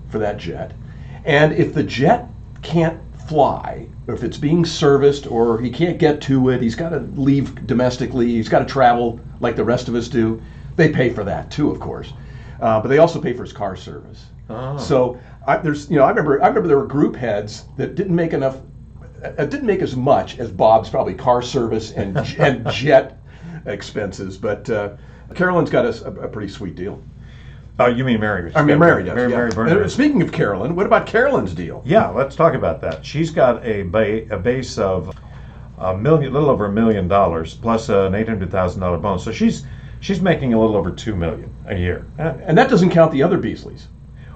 for 0.09 0.19
that 0.19 0.39
jet. 0.39 0.73
And 1.25 1.53
if 1.53 1.75
the 1.75 1.83
jet 1.83 2.29
can't 2.63 2.99
fly, 3.29 3.87
or 4.07 4.15
if 4.15 4.23
it's 4.25 4.37
being 4.37 4.65
serviced, 4.65 5.27
or 5.27 5.61
he 5.61 5.71
can't 5.71 5.99
get 5.99 6.21
to 6.23 6.51
it, 6.51 6.61
he's 6.61 6.75
got 6.75 6.91
to 6.91 7.01
leave 7.15 7.67
domestically, 7.67 8.27
he's 8.27 8.49
got 8.49 8.61
to 8.61 8.65
travel 8.65 9.21
like 9.41 9.57
the 9.57 9.65
rest 9.65 9.89
of 9.89 9.95
us 9.95 10.09
do, 10.09 10.41
they 10.77 10.91
pay 10.91 11.11
for 11.11 11.25
that 11.25 11.51
too, 11.51 11.71
of 11.71 11.81
course. 11.81 12.13
Uh, 12.61 12.81
but 12.81 12.89
they 12.89 12.99
also 12.99 13.21
pay 13.21 13.33
for 13.33 13.43
his 13.43 13.53
car 13.53 13.77
service. 13.77 14.27
Oh. 14.49 14.77
So 14.79 15.19
I, 15.47 15.57
there's, 15.57 15.91
you 15.91 15.97
know, 15.97 16.05
I 16.05 16.11
remember, 16.11 16.43
I 16.43 16.49
remember 16.49 16.69
there 16.69 16.79
were 16.79 16.87
group 16.87 17.17
heads 17.17 17.65
that 17.77 17.95
didn't 17.95 18.15
make 18.15 18.33
enough, 18.33 18.59
uh, 19.25 19.45
didn't 19.45 19.67
make 19.67 19.81
as 19.83 19.97
much 19.97 20.39
as 20.39 20.51
Bob's 20.51 20.89
probably 20.89 21.15
car 21.15 21.43
service 21.43 21.93
and 21.93 22.17
and 22.39 22.67
jet 22.71 23.19
expenses. 23.67 24.39
But 24.39 24.69
uh, 24.71 24.91
Carolyn's 25.35 25.71
got 25.71 25.85
a, 25.85 26.07
a 26.07 26.29
pretty 26.29 26.49
sweet 26.49 26.75
deal. 26.77 27.03
Oh, 27.79 27.87
you 27.87 28.05
mean 28.05 28.21
Mary? 28.21 28.53
I 28.55 28.63
mean, 28.63 28.79
Mary 28.79 29.03
does. 29.03 29.15
Mary, 29.15 29.31
yeah. 29.31 29.37
Mary 29.37 29.51
Berner. 29.51 29.85
Uh, 29.85 29.89
Speaking 29.89 30.23
of 30.23 30.31
Carolyn, 30.31 30.77
what 30.77 30.87
about 30.87 31.07
Carolyn's 31.07 31.55
deal? 31.55 31.83
Yeah, 31.87 32.09
let's 32.09 32.37
talk 32.37 32.55
about 32.55 32.81
that. 32.83 33.05
She's 33.05 33.31
got 33.31 33.65
a, 33.65 33.83
ba- 33.83 34.27
a 34.33 34.39
base 34.39 34.77
of 34.79 35.17
a 35.79 35.97
million, 35.97 36.33
little 36.33 36.51
over 36.51 36.67
a 36.67 36.73
million 36.73 37.09
dollars, 37.09 37.55
plus 37.55 37.89
an 37.89 38.15
eight 38.15 38.29
hundred 38.29 38.51
thousand 38.51 38.83
dollar 38.83 38.99
bonus. 38.99 39.25
So 39.25 39.33
she's 39.33 39.65
she's 40.01 40.21
making 40.21 40.53
a 40.53 40.61
little 40.61 40.77
over 40.77 40.93
two 40.93 41.17
million 41.17 41.53
a 41.67 41.75
year. 41.77 42.07
And 42.19 42.57
that 42.59 42.69
doesn't 42.69 42.91
count 42.91 43.11
the 43.11 43.23
other 43.23 43.39
Beasleys. 43.39 43.87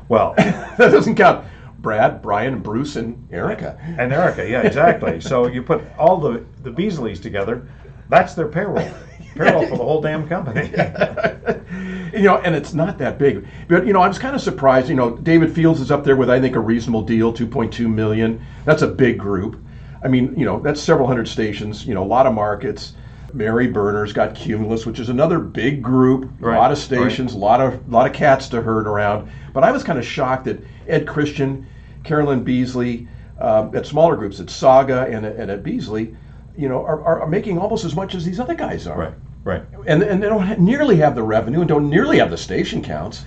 Well, 0.09 0.35
that 0.37 0.79
doesn't 0.79 1.17
count 1.17 1.47
Brad, 1.79 2.23
Brian, 2.23 2.61
Bruce, 2.61 2.97
and 2.97 3.29
Erica. 3.31 3.79
and 3.99 4.13
Erica, 4.13 4.49
yeah, 4.49 4.63
exactly. 4.63 5.21
so 5.31 5.47
you 5.47 5.63
put 5.63 5.83
all 5.99 6.19
the 6.19 6.45
the 6.63 6.71
Beasleys 6.71 7.21
together, 7.21 7.67
that's 8.09 8.35
their 8.35 8.49
payroll, 8.49 8.89
payroll 9.35 9.67
for 9.67 9.77
the 9.77 9.85
whole 9.85 10.01
damn 10.01 10.29
company. 10.29 10.69
you 12.13 12.25
know, 12.25 12.39
and 12.39 12.55
it's 12.55 12.75
not 12.75 12.99
that 12.99 13.19
big. 13.19 13.47
But 13.69 13.87
you 13.87 13.93
know, 13.93 14.01
I 14.01 14.09
was 14.09 14.19
kind 14.19 14.35
of 14.35 14.41
surprised. 14.41 14.89
You 14.89 14.95
know, 14.95 15.17
David 15.17 15.55
Fields 15.55 15.81
is 15.81 15.91
up 15.91 16.05
there 16.05 16.17
with 16.17 16.31
I 16.31 16.41
think 16.41 16.57
a 16.57 16.61
reasonable 16.61 17.03
deal, 17.03 17.33
2.2 17.33 17.93
million. 17.93 18.45
That's 18.65 18.83
a 18.83 18.89
big 18.89 19.19
group. 19.19 19.63
I 20.03 20.09
mean, 20.09 20.35
you 20.39 20.45
know, 20.45 20.61
that's 20.61 20.81
several 20.81 21.07
hundred 21.09 21.27
stations, 21.27 21.87
you 21.87 21.95
know, 21.95 22.03
a 22.03 22.07
lot 22.07 22.27
of 22.27 22.35
markets. 22.35 22.95
Mary 23.37 23.69
Berner's 23.69 24.13
got 24.13 24.35
Cumulus, 24.35 24.87
which 24.87 24.99
is 24.99 25.09
another 25.09 25.39
big 25.39 25.83
group, 25.83 26.31
Right, 26.41 26.57
a 26.57 26.59
lot 26.59 26.73
of 26.73 26.79
stations, 26.79 27.35
a 27.35 27.39
lot 27.39 27.61
of 27.61 27.89
lot 27.93 28.07
of 28.07 28.13
cats 28.13 28.49
to 28.49 28.63
herd 28.63 28.87
around. 28.87 29.31
But 29.53 29.63
I 29.65 29.71
was 29.73 29.85
kind 29.85 29.99
of 29.99 30.05
shocked 30.07 30.47
that 30.47 30.61
Ed 30.89 31.07
Christian, 31.07 31.67
Carolyn 32.05 32.43
Beasley, 32.43 33.09
um, 33.41 33.75
at 33.77 33.87
smaller 33.87 34.17
groups, 34.17 34.41
at 34.41 34.49
Saga 34.51 35.03
and, 35.11 35.27
at- 35.27 35.37
and 35.37 35.51
at 35.51 35.63
Beasley, 35.63 36.17
you 36.57 36.69
know, 36.69 36.83
are, 36.85 37.03
are, 37.05 37.21
are 37.23 37.27
making 37.29 37.59
almost 37.59 37.85
as 37.85 37.95
much 37.95 38.15
as 38.15 38.25
these 38.25 38.41
other 38.41 38.55
guys 38.55 38.87
are. 38.87 38.99
Right, 38.99 39.15
right. 39.45 39.63
And, 39.87 40.03
and 40.03 40.23
they 40.23 40.29
don't 40.29 40.59
nearly 40.59 40.97
have 40.97 41.15
the 41.15 41.23
revenue 41.23 41.61
and 41.61 41.69
don't 41.69 41.91
nearly 41.91 42.19
have 42.19 42.31
the 42.31 42.39
station 42.39 42.83
counts. 42.83 43.25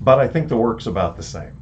But 0.00 0.18
I 0.20 0.28
think 0.28 0.48
the 0.48 0.56
work's 0.56 0.86
about 0.86 1.16
the 1.16 1.22
same. 1.22 1.56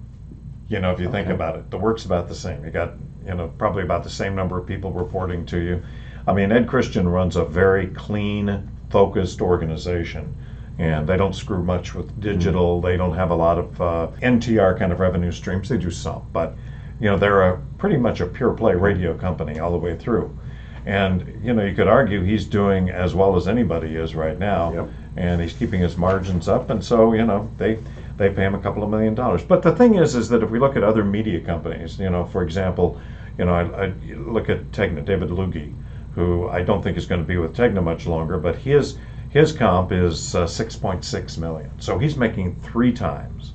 You 0.68 0.80
know, 0.80 0.92
if 0.92 1.00
you 1.00 1.10
think 1.10 1.28
about 1.28 1.56
it, 1.56 1.70
the 1.70 1.78
work's 1.78 2.04
about 2.04 2.28
the 2.28 2.34
same. 2.34 2.62
You 2.64 2.70
got, 2.70 2.92
you 3.26 3.34
know, 3.34 3.48
probably 3.56 3.82
about 3.82 4.04
the 4.04 4.10
same 4.10 4.34
number 4.34 4.58
of 4.58 4.66
people 4.66 4.92
reporting 4.92 5.46
to 5.46 5.58
you. 5.58 5.82
I 6.28 6.34
mean, 6.34 6.52
Ed 6.52 6.68
Christian 6.68 7.08
runs 7.08 7.36
a 7.36 7.44
very 7.46 7.86
clean, 7.86 8.68
focused 8.90 9.40
organization, 9.40 10.36
and 10.78 11.08
they 11.08 11.16
don't 11.16 11.34
screw 11.34 11.62
much 11.62 11.94
with 11.94 12.20
digital. 12.20 12.82
They 12.82 12.98
don't 12.98 13.14
have 13.14 13.30
a 13.30 13.34
lot 13.34 13.56
of 13.56 13.80
uh, 13.80 14.08
NTR 14.22 14.78
kind 14.78 14.92
of 14.92 15.00
revenue 15.00 15.32
streams. 15.32 15.70
They 15.70 15.78
do 15.78 15.90
some, 15.90 16.26
but 16.34 16.54
you 17.00 17.08
know, 17.08 17.16
they're 17.16 17.42
a 17.42 17.58
pretty 17.78 17.96
much 17.96 18.20
a 18.20 18.26
pure 18.26 18.52
play 18.52 18.74
radio 18.74 19.16
company 19.16 19.58
all 19.58 19.70
the 19.72 19.78
way 19.78 19.96
through. 19.96 20.38
And 20.84 21.40
you 21.42 21.54
know, 21.54 21.64
you 21.64 21.74
could 21.74 21.88
argue 21.88 22.22
he's 22.22 22.44
doing 22.44 22.90
as 22.90 23.14
well 23.14 23.34
as 23.34 23.48
anybody 23.48 23.96
is 23.96 24.14
right 24.14 24.38
now 24.38 24.72
Yep. 24.74 24.88
and 25.16 25.40
he's 25.40 25.54
keeping 25.54 25.80
his 25.80 25.96
margins 25.96 26.46
up, 26.46 26.68
and 26.68 26.84
so 26.84 27.14
you 27.14 27.24
know 27.24 27.50
they 27.56 27.78
they 28.18 28.28
pay 28.28 28.42
him 28.42 28.54
a 28.54 28.60
couple 28.60 28.82
of 28.82 28.90
million 28.90 29.14
dollars. 29.14 29.42
But 29.42 29.62
the 29.62 29.74
thing 29.74 29.94
is, 29.94 30.14
is 30.14 30.28
that 30.28 30.42
if 30.42 30.50
we 30.50 30.58
look 30.58 30.76
at 30.76 30.84
other 30.84 31.04
media 31.04 31.40
companies, 31.40 31.98
you 31.98 32.10
know, 32.10 32.26
for 32.26 32.42
example, 32.42 33.00
you 33.38 33.46
know, 33.46 33.54
I, 33.54 33.86
I 33.86 33.92
look 34.14 34.50
at 34.50 34.72
Tegna, 34.72 35.02
David 35.04 35.30
Lougee, 35.30 35.72
who 36.18 36.48
I 36.48 36.62
don't 36.62 36.82
think 36.82 36.98
is 36.98 37.06
going 37.06 37.20
to 37.20 37.26
be 37.26 37.36
with 37.36 37.56
Tegna 37.56 37.80
much 37.80 38.04
longer, 38.04 38.38
but 38.38 38.56
his 38.56 38.98
his 39.30 39.52
comp 39.52 39.92
is 39.92 40.34
uh, 40.34 40.46
6.6 40.46 41.38
million, 41.38 41.70
so 41.78 41.96
he's 41.96 42.16
making 42.16 42.56
three 42.56 42.92
times. 42.92 43.52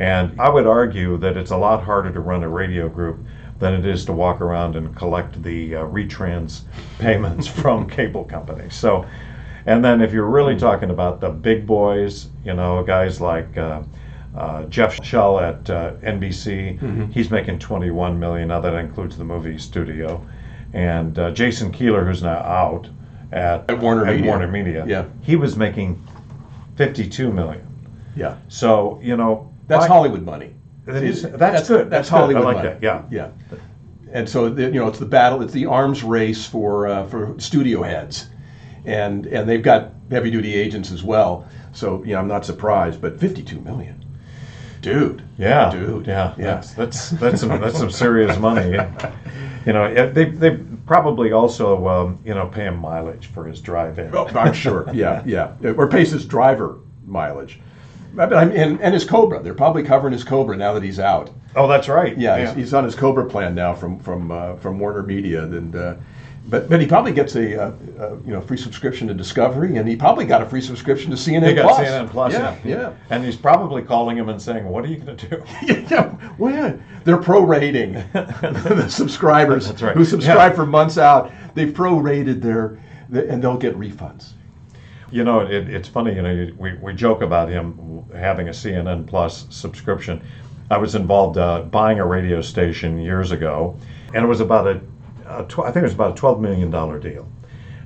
And 0.00 0.40
I 0.40 0.48
would 0.48 0.66
argue 0.66 1.16
that 1.18 1.36
it's 1.36 1.52
a 1.52 1.56
lot 1.56 1.84
harder 1.84 2.10
to 2.10 2.18
run 2.18 2.42
a 2.42 2.48
radio 2.48 2.88
group 2.88 3.20
than 3.60 3.74
it 3.74 3.86
is 3.86 4.04
to 4.06 4.12
walk 4.12 4.40
around 4.40 4.74
and 4.74 4.96
collect 4.96 5.40
the 5.44 5.76
uh, 5.76 5.84
retrans 5.84 6.62
payments 6.98 7.46
from 7.46 7.88
cable 7.88 8.24
companies. 8.24 8.74
So, 8.74 9.06
and 9.66 9.84
then 9.84 10.00
if 10.00 10.12
you're 10.12 10.26
really 10.28 10.56
talking 10.56 10.90
about 10.90 11.20
the 11.20 11.30
big 11.30 11.64
boys, 11.64 12.28
you 12.44 12.54
know, 12.54 12.82
guys 12.82 13.20
like 13.20 13.56
uh, 13.56 13.82
uh, 14.36 14.64
Jeff 14.64 14.98
Shell 15.04 15.38
at 15.38 15.70
uh, 15.70 15.92
NBC, 16.02 17.12
he's 17.12 17.30
making 17.30 17.60
21 17.60 18.18
million. 18.18 18.48
Now 18.48 18.60
that 18.60 18.74
includes 18.74 19.16
the 19.16 19.24
movie 19.24 19.58
studio, 19.58 20.26
and 20.74 21.18
uh, 21.18 21.30
Jason 21.30 21.72
Kilar, 21.72 22.04
who's 22.06 22.22
now 22.22 22.36
out 22.40 22.88
at, 23.32 23.70
At 23.70 23.80
Warner 23.80 24.04
Media. 24.04 24.26
Warner 24.26 24.48
Media, 24.48 24.84
Yeah. 24.86 25.04
he 25.22 25.36
was 25.36 25.56
making 25.56 26.06
52 26.76 27.32
million. 27.32 27.66
Yeah. 28.16 28.36
So 28.48 28.98
you 29.02 29.16
know, 29.16 29.50
That's 29.68 29.82
why- 29.82 29.88
Hollywood 29.88 30.22
money. 30.22 30.50
That 30.86 31.02
is- 31.02 31.22
that's 31.22 31.68
good. 31.68 31.88
That's 31.88 31.90
That's 31.90 32.10
good. 32.10 32.16
I 32.16 32.20
Hollywood 32.20 32.44
like 32.44 32.56
money. 32.56 32.68
that, 32.68 32.82
yeah. 32.82 33.02
Yeah. 33.10 33.28
And 34.12 34.28
so 34.28 34.48
the, 34.50 34.64
you 34.64 34.72
know, 34.72 34.86
it's 34.88 34.98
the 34.98 35.06
battle. 35.06 35.40
It's 35.42 35.52
the 35.54 35.66
arms 35.66 36.04
race 36.04 36.44
for 36.46 36.86
uh, 36.86 37.06
for 37.06 37.34
studio 37.38 37.82
heads, 37.82 38.28
and 38.84 39.26
and 39.26 39.48
they've 39.48 39.62
got 39.62 39.92
heavy 40.10 40.30
duty 40.30 40.54
agents 40.54 40.92
as 40.92 41.02
well. 41.02 41.48
So 41.72 42.02
yeah, 42.04 42.18
I'm 42.20 42.28
not 42.28 42.44
surprised. 42.44 43.00
But 43.00 43.18
52 43.18 43.58
million, 43.60 44.04
dude. 44.82 45.22
Yeah, 45.38 45.70
Dude. 45.72 46.06
yeah, 46.06 46.34
Yeah. 46.36 46.44
That's 46.44 46.74
that's 46.74 47.10
that's 47.10 47.40
some 47.40 47.48
that's 47.60 47.78
some 47.78 47.90
serious 47.90 48.38
money. 48.38 48.78
You 49.66 49.72
know, 49.72 50.10
they 50.10 50.26
they 50.26 50.56
probably 50.86 51.32
also 51.32 51.88
um, 51.88 52.18
you 52.24 52.34
know 52.34 52.46
pay 52.46 52.64
him 52.64 52.78
mileage 52.78 53.28
for 53.28 53.46
his 53.46 53.60
drive 53.60 53.98
in. 53.98 54.14
Oh, 54.14 54.26
I'm 54.26 54.52
sure. 54.52 54.88
Yeah, 54.92 55.22
yeah. 55.24 55.54
Or 55.76 55.88
pays 55.88 56.10
his 56.10 56.26
driver 56.26 56.78
mileage. 57.06 57.60
But 58.14 58.32
I 58.32 58.44
mean, 58.44 58.56
and, 58.56 58.80
and 58.80 58.94
his 58.94 59.04
Cobra. 59.04 59.42
They're 59.42 59.54
probably 59.54 59.82
covering 59.82 60.12
his 60.12 60.22
Cobra 60.22 60.56
now 60.56 60.72
that 60.74 60.82
he's 60.82 61.00
out. 61.00 61.30
Oh, 61.56 61.66
that's 61.66 61.88
right. 61.88 62.16
Yeah, 62.16 62.46
He's, 62.46 62.54
he's 62.54 62.74
on 62.74 62.84
his 62.84 62.94
Cobra 62.94 63.28
plan 63.28 63.54
now 63.54 63.74
from 63.74 63.98
from 63.98 64.30
uh, 64.30 64.56
from 64.56 64.78
Warner 64.78 65.02
Media, 65.02 65.44
and 65.44 65.74
uh, 65.74 65.94
but 66.46 66.68
but 66.68 66.80
he 66.80 66.86
probably 66.86 67.12
gets 67.12 67.36
a, 67.36 67.60
uh 67.60 67.72
uh 67.98 68.16
you 68.24 68.32
know 68.32 68.40
free 68.40 68.56
subscription 68.56 69.08
to 69.08 69.14
Discovery, 69.14 69.76
and 69.76 69.88
he 69.88 69.96
probably 69.96 70.24
got 70.26 70.42
a 70.42 70.46
free 70.46 70.60
subscription 70.60 71.10
to 71.10 71.16
CNN 71.16 71.40
They 71.42 71.54
got 71.54 71.74
Plus. 71.74 71.88
CNN 71.88 72.10
Plus. 72.10 72.32
Yeah, 72.32 72.56
Yeah, 72.64 72.76
yeah. 72.76 72.92
And 73.10 73.24
he's 73.24 73.36
probably 73.36 73.82
calling 73.82 74.16
him 74.16 74.28
and 74.28 74.40
saying, 74.40 74.64
"What 74.64 74.84
are 74.84 74.88
you 74.88 74.98
going 74.98 75.16
to 75.16 75.28
do?" 75.28 75.42
yeah, 75.90 76.14
well, 76.38 76.52
yeah, 76.52 76.76
they're 77.04 77.18
prorating 77.18 78.10
the 78.12 78.88
subscribers 78.88 79.70
right. 79.82 79.96
who 79.96 80.04
subscribe 80.04 80.52
Yeah. 80.52 80.56
for 80.56 80.66
months 80.66 80.98
out. 80.98 81.32
They've 81.54 81.72
prorated 81.72 82.42
their, 82.42 82.78
the, 83.08 83.28
and 83.30 83.42
they'll 83.42 83.56
get 83.56 83.76
refunds. 83.78 84.32
You 85.10 85.22
know, 85.22 85.40
it, 85.40 85.68
it's 85.68 85.88
funny. 85.88 86.14
You 86.14 86.22
know, 86.22 86.48
we 86.58 86.74
we 86.74 86.92
joke 86.92 87.22
about 87.22 87.48
him 87.48 88.04
having 88.14 88.48
a 88.48 88.52
CNN 88.52 89.06
Plus 89.06 89.46
subscription. 89.50 90.20
I 90.70 90.78
was 90.78 90.94
involved 90.94 91.38
uh, 91.38 91.62
buying 91.62 92.00
a 92.00 92.06
radio 92.06 92.40
station 92.40 92.98
years 92.98 93.30
ago, 93.32 93.76
and 94.14 94.24
it 94.24 94.28
was 94.28 94.40
about 94.40 94.66
a, 94.66 94.70
a 94.70 94.80
I 95.28 95.42
think 95.42 95.76
it 95.76 95.82
was 95.82 95.94
about 95.94 96.12
a 96.12 96.14
twelve 96.14 96.40
million 96.40 96.70
dollar 96.70 96.98
deal, 96.98 97.28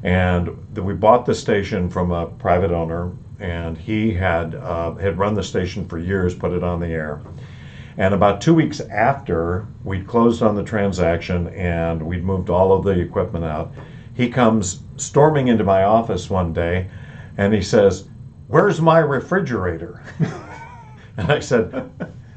and 0.02 0.66
the, 0.73 0.83
we 0.83 0.95
bought 0.95 1.26
the 1.26 1.35
station 1.35 1.88
from 1.88 2.11
a 2.11 2.26
private 2.26 2.71
owner, 2.71 3.12
and 3.40 3.76
he 3.76 4.12
had 4.12 4.54
uh, 4.54 4.95
had 4.95 5.18
run 5.18 5.35
the 5.35 5.42
station 5.42 5.87
for 5.87 5.99
years, 5.99 6.35
put 6.35 6.52
it 6.52 6.62
on 6.62 6.80
the 6.80 6.88
air. 6.88 7.21
And 7.99 8.14
about 8.14 8.40
two 8.40 8.54
weeks 8.54 8.80
after 8.80 9.66
we'd 9.83 10.07
closed 10.07 10.40
on 10.40 10.54
the 10.54 10.62
transaction 10.62 11.49
and 11.49 12.00
we'd 12.00 12.23
moved 12.23 12.49
all 12.49 12.73
of 12.73 12.85
the 12.85 12.90
equipment 12.90 13.45
out, 13.45 13.73
he 14.14 14.30
comes 14.30 14.85
storming 14.97 15.49
into 15.49 15.64
my 15.64 15.83
office 15.83 16.30
one 16.30 16.52
day 16.52 16.88
and 17.37 17.52
he 17.52 17.61
says, 17.61 18.09
Where's 18.47 18.80
my 18.80 19.00
refrigerator? 19.00 20.00
and 21.16 21.33
I 21.33 21.40
said, 21.40 21.90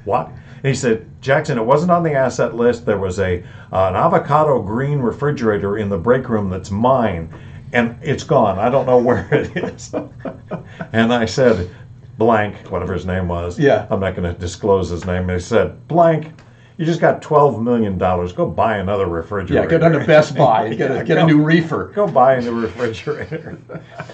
What? 0.03 0.31
And 0.63 0.67
he 0.69 0.75
said, 0.75 1.07
Jackson, 1.21 1.57
it 1.57 1.63
wasn't 1.65 1.91
on 1.91 2.03
the 2.03 2.13
asset 2.13 2.55
list. 2.55 2.85
There 2.85 2.99
was 2.99 3.19
a 3.19 3.39
uh, 3.71 3.87
an 3.89 3.95
avocado 3.95 4.61
green 4.61 4.99
refrigerator 4.99 5.77
in 5.77 5.89
the 5.89 5.97
break 5.97 6.29
room 6.29 6.49
that's 6.49 6.69
mine, 6.69 7.33
and 7.73 7.97
it's 8.01 8.23
gone. 8.23 8.59
I 8.59 8.69
don't 8.69 8.85
know 8.85 8.97
where 9.01 9.27
it 9.33 9.55
is. 9.57 9.93
and 10.93 11.11
I 11.13 11.25
said, 11.25 11.69
blank, 12.19 12.55
whatever 12.71 12.93
his 12.93 13.05
name 13.07 13.27
was. 13.27 13.57
Yeah. 13.57 13.87
I'm 13.89 13.99
not 13.99 14.15
going 14.15 14.31
to 14.31 14.39
disclose 14.39 14.89
his 14.89 15.03
name. 15.05 15.23
And 15.29 15.31
He 15.31 15.39
said, 15.39 15.87
blank. 15.87 16.31
You 16.77 16.85
just 16.85 17.01
got 17.01 17.21
twelve 17.21 17.61
million 17.61 17.99
dollars. 17.99 18.33
Go 18.33 18.47
buy 18.47 18.77
another 18.77 19.05
refrigerator. 19.05 19.63
Yeah, 19.63 19.69
get 19.69 19.83
on 19.83 19.91
to 19.91 20.03
Best 20.05 20.35
Buy 20.35 20.69
get, 20.73 20.89
Yeah, 20.89 20.97
a, 20.97 21.03
get 21.03 21.15
go- 21.15 21.23
a 21.23 21.27
new 21.27 21.43
reefer. 21.43 21.91
Go 21.93 22.07
buy 22.07 22.35
a 22.35 22.41
new 22.41 22.59
refrigerator. 22.59 23.59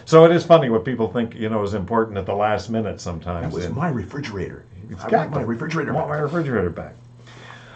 so 0.03 0.25
it 0.25 0.31
is 0.33 0.43
funny 0.45 0.69
what 0.69 0.83
people 0.83 1.07
think 1.07 1.33
you 1.35 1.47
know 1.47 1.63
is 1.63 1.75
important 1.75 2.17
at 2.17 2.25
the 2.25 2.33
last 2.33 2.69
minute 2.69 2.99
sometimes. 2.99 3.53
It 3.53 3.55
was 3.55 3.65
And- 3.65 3.75
my 3.75 3.87
refrigerator. 3.89 4.65
I 5.03 5.07
want 5.17 5.31
my 5.31 5.41
refrigerator. 5.41 5.91
I 5.91 5.95
want 5.95 6.07
back. 6.07 6.17
my 6.17 6.21
refrigerator 6.23 6.69
back. 6.69 6.93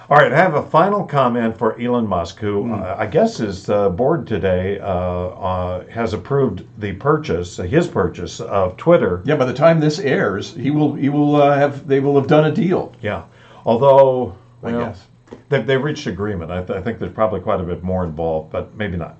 All 0.09 0.17
right, 0.17 0.33
I 0.33 0.35
have 0.35 0.55
a 0.55 0.63
final 0.63 1.05
comment 1.05 1.57
for 1.57 1.79
Elon 1.79 2.05
Musk, 2.05 2.39
who 2.39 2.63
Hmm. 2.63 2.73
uh, 2.73 2.95
I 2.97 3.05
guess 3.05 3.37
his 3.37 3.69
uh, 3.69 3.89
board 3.89 4.27
today 4.27 4.77
uh, 4.79 4.85
uh, 4.85 5.85
has 5.87 6.11
approved 6.13 6.65
the 6.79 6.91
purchase, 6.93 7.55
his 7.57 7.87
purchase 7.87 8.41
of 8.41 8.75
Twitter. 8.75 9.21
Yeah, 9.23 9.37
by 9.37 9.45
the 9.45 9.53
time 9.53 9.79
this 9.79 9.99
airs, 9.99 10.53
he 10.53 10.69
will 10.69 10.93
he 10.95 11.07
will 11.07 11.37
uh, 11.37 11.55
have 11.57 11.87
they 11.87 12.01
will 12.01 12.15
have 12.15 12.27
done 12.27 12.43
a 12.45 12.51
deal. 12.51 12.93
Yeah, 13.01 13.23
although 13.65 14.35
I 14.63 14.71
well, 14.73 14.85
guess. 14.87 15.05
they, 15.47 15.61
they 15.61 15.77
reached 15.77 16.07
agreement. 16.07 16.51
I, 16.51 16.61
th- 16.61 16.77
I 16.77 16.81
think 16.81 16.99
there's 16.99 17.13
probably 17.13 17.39
quite 17.39 17.61
a 17.61 17.63
bit 17.63 17.81
more 17.81 18.03
involved, 18.03 18.51
but 18.51 18.75
maybe 18.75 18.97
not. 18.97 19.15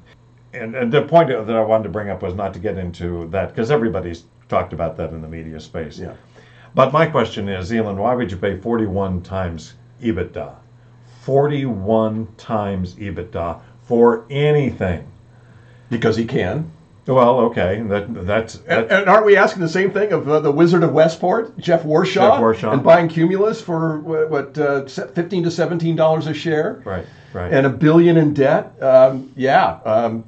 And, 0.53 0.75
and 0.75 0.91
the 0.91 1.03
point 1.03 1.29
that 1.29 1.49
I 1.55 1.61
wanted 1.61 1.83
to 1.83 1.89
bring 1.89 2.09
up 2.09 2.21
was 2.21 2.33
not 2.35 2.53
to 2.55 2.59
get 2.59 2.77
into 2.77 3.29
that 3.29 3.49
because 3.55 3.71
everybody's 3.71 4.25
talked 4.49 4.73
about 4.73 4.97
that 4.97 5.11
in 5.11 5.21
the 5.21 5.27
media 5.29 5.57
space. 5.61 5.97
Yeah. 5.97 6.15
But 6.73 6.93
my 6.93 7.05
question 7.05 7.49
is, 7.49 7.71
Elon, 7.71 7.97
why 7.97 8.15
would 8.15 8.31
you 8.31 8.37
pay 8.37 8.57
41 8.57 9.21
times 9.23 9.73
EBITDA? 10.01 10.55
41 11.21 12.27
times 12.37 12.95
EBITDA 12.95 13.61
for 13.83 14.25
anything. 14.29 15.07
Because 15.89 16.15
he 16.15 16.25
can. 16.25 16.71
Well, 17.07 17.39
okay, 17.39 17.81
that 17.87 18.25
that's 18.25 18.61
And, 18.67 18.89
and 18.91 19.09
aren't 19.09 19.25
we 19.25 19.35
asking 19.35 19.61
the 19.61 19.69
same 19.69 19.91
thing 19.91 20.13
of 20.13 20.29
uh, 20.29 20.39
the 20.39 20.51
Wizard 20.51 20.83
of 20.83 20.93
Westport, 20.93 21.57
Jeff 21.57 21.83
Warshaw, 21.83 22.13
Jeff 22.13 22.39
Warshaw. 22.39 22.73
and 22.73 22.83
buying 22.83 23.09
Cumulus 23.09 23.59
for 23.59 23.99
what, 23.99 24.29
what 24.29 24.57
uh, 24.57 24.85
fifteen 24.85 25.43
to 25.43 25.51
seventeen 25.51 25.95
dollars 25.95 26.27
a 26.27 26.33
share, 26.33 26.81
right, 26.85 27.05
right. 27.33 27.51
and 27.51 27.65
a 27.65 27.69
billion 27.69 28.17
in 28.17 28.33
debt? 28.35 28.81
Um, 28.81 29.31
yeah, 29.35 29.79
um, 29.83 30.23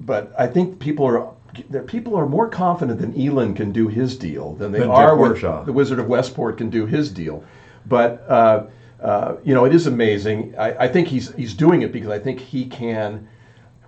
but 0.00 0.34
I 0.36 0.48
think 0.48 0.80
people 0.80 1.06
are 1.06 1.30
that 1.70 1.86
people 1.86 2.16
are 2.16 2.26
more 2.26 2.48
confident 2.48 3.00
than 3.00 3.18
Elon 3.20 3.54
can 3.54 3.72
do 3.72 3.88
his 3.88 4.16
deal 4.16 4.54
than 4.54 4.72
they 4.72 4.80
Than 4.80 4.90
are 4.90 5.16
with 5.16 5.40
the 5.40 5.72
Wizard 5.72 5.98
of 5.98 6.06
Westport 6.06 6.58
can 6.58 6.70
do 6.70 6.86
his 6.86 7.10
deal. 7.10 7.44
But 7.86 8.24
uh, 8.28 8.64
uh, 9.00 9.36
you 9.44 9.54
know, 9.54 9.64
it 9.64 9.74
is 9.74 9.86
amazing. 9.86 10.54
I, 10.58 10.84
I 10.84 10.88
think 10.88 11.08
he's 11.08 11.34
he's 11.34 11.54
doing 11.54 11.82
it 11.82 11.92
because 11.92 12.10
I 12.10 12.18
think 12.18 12.40
he 12.40 12.66
can. 12.66 13.28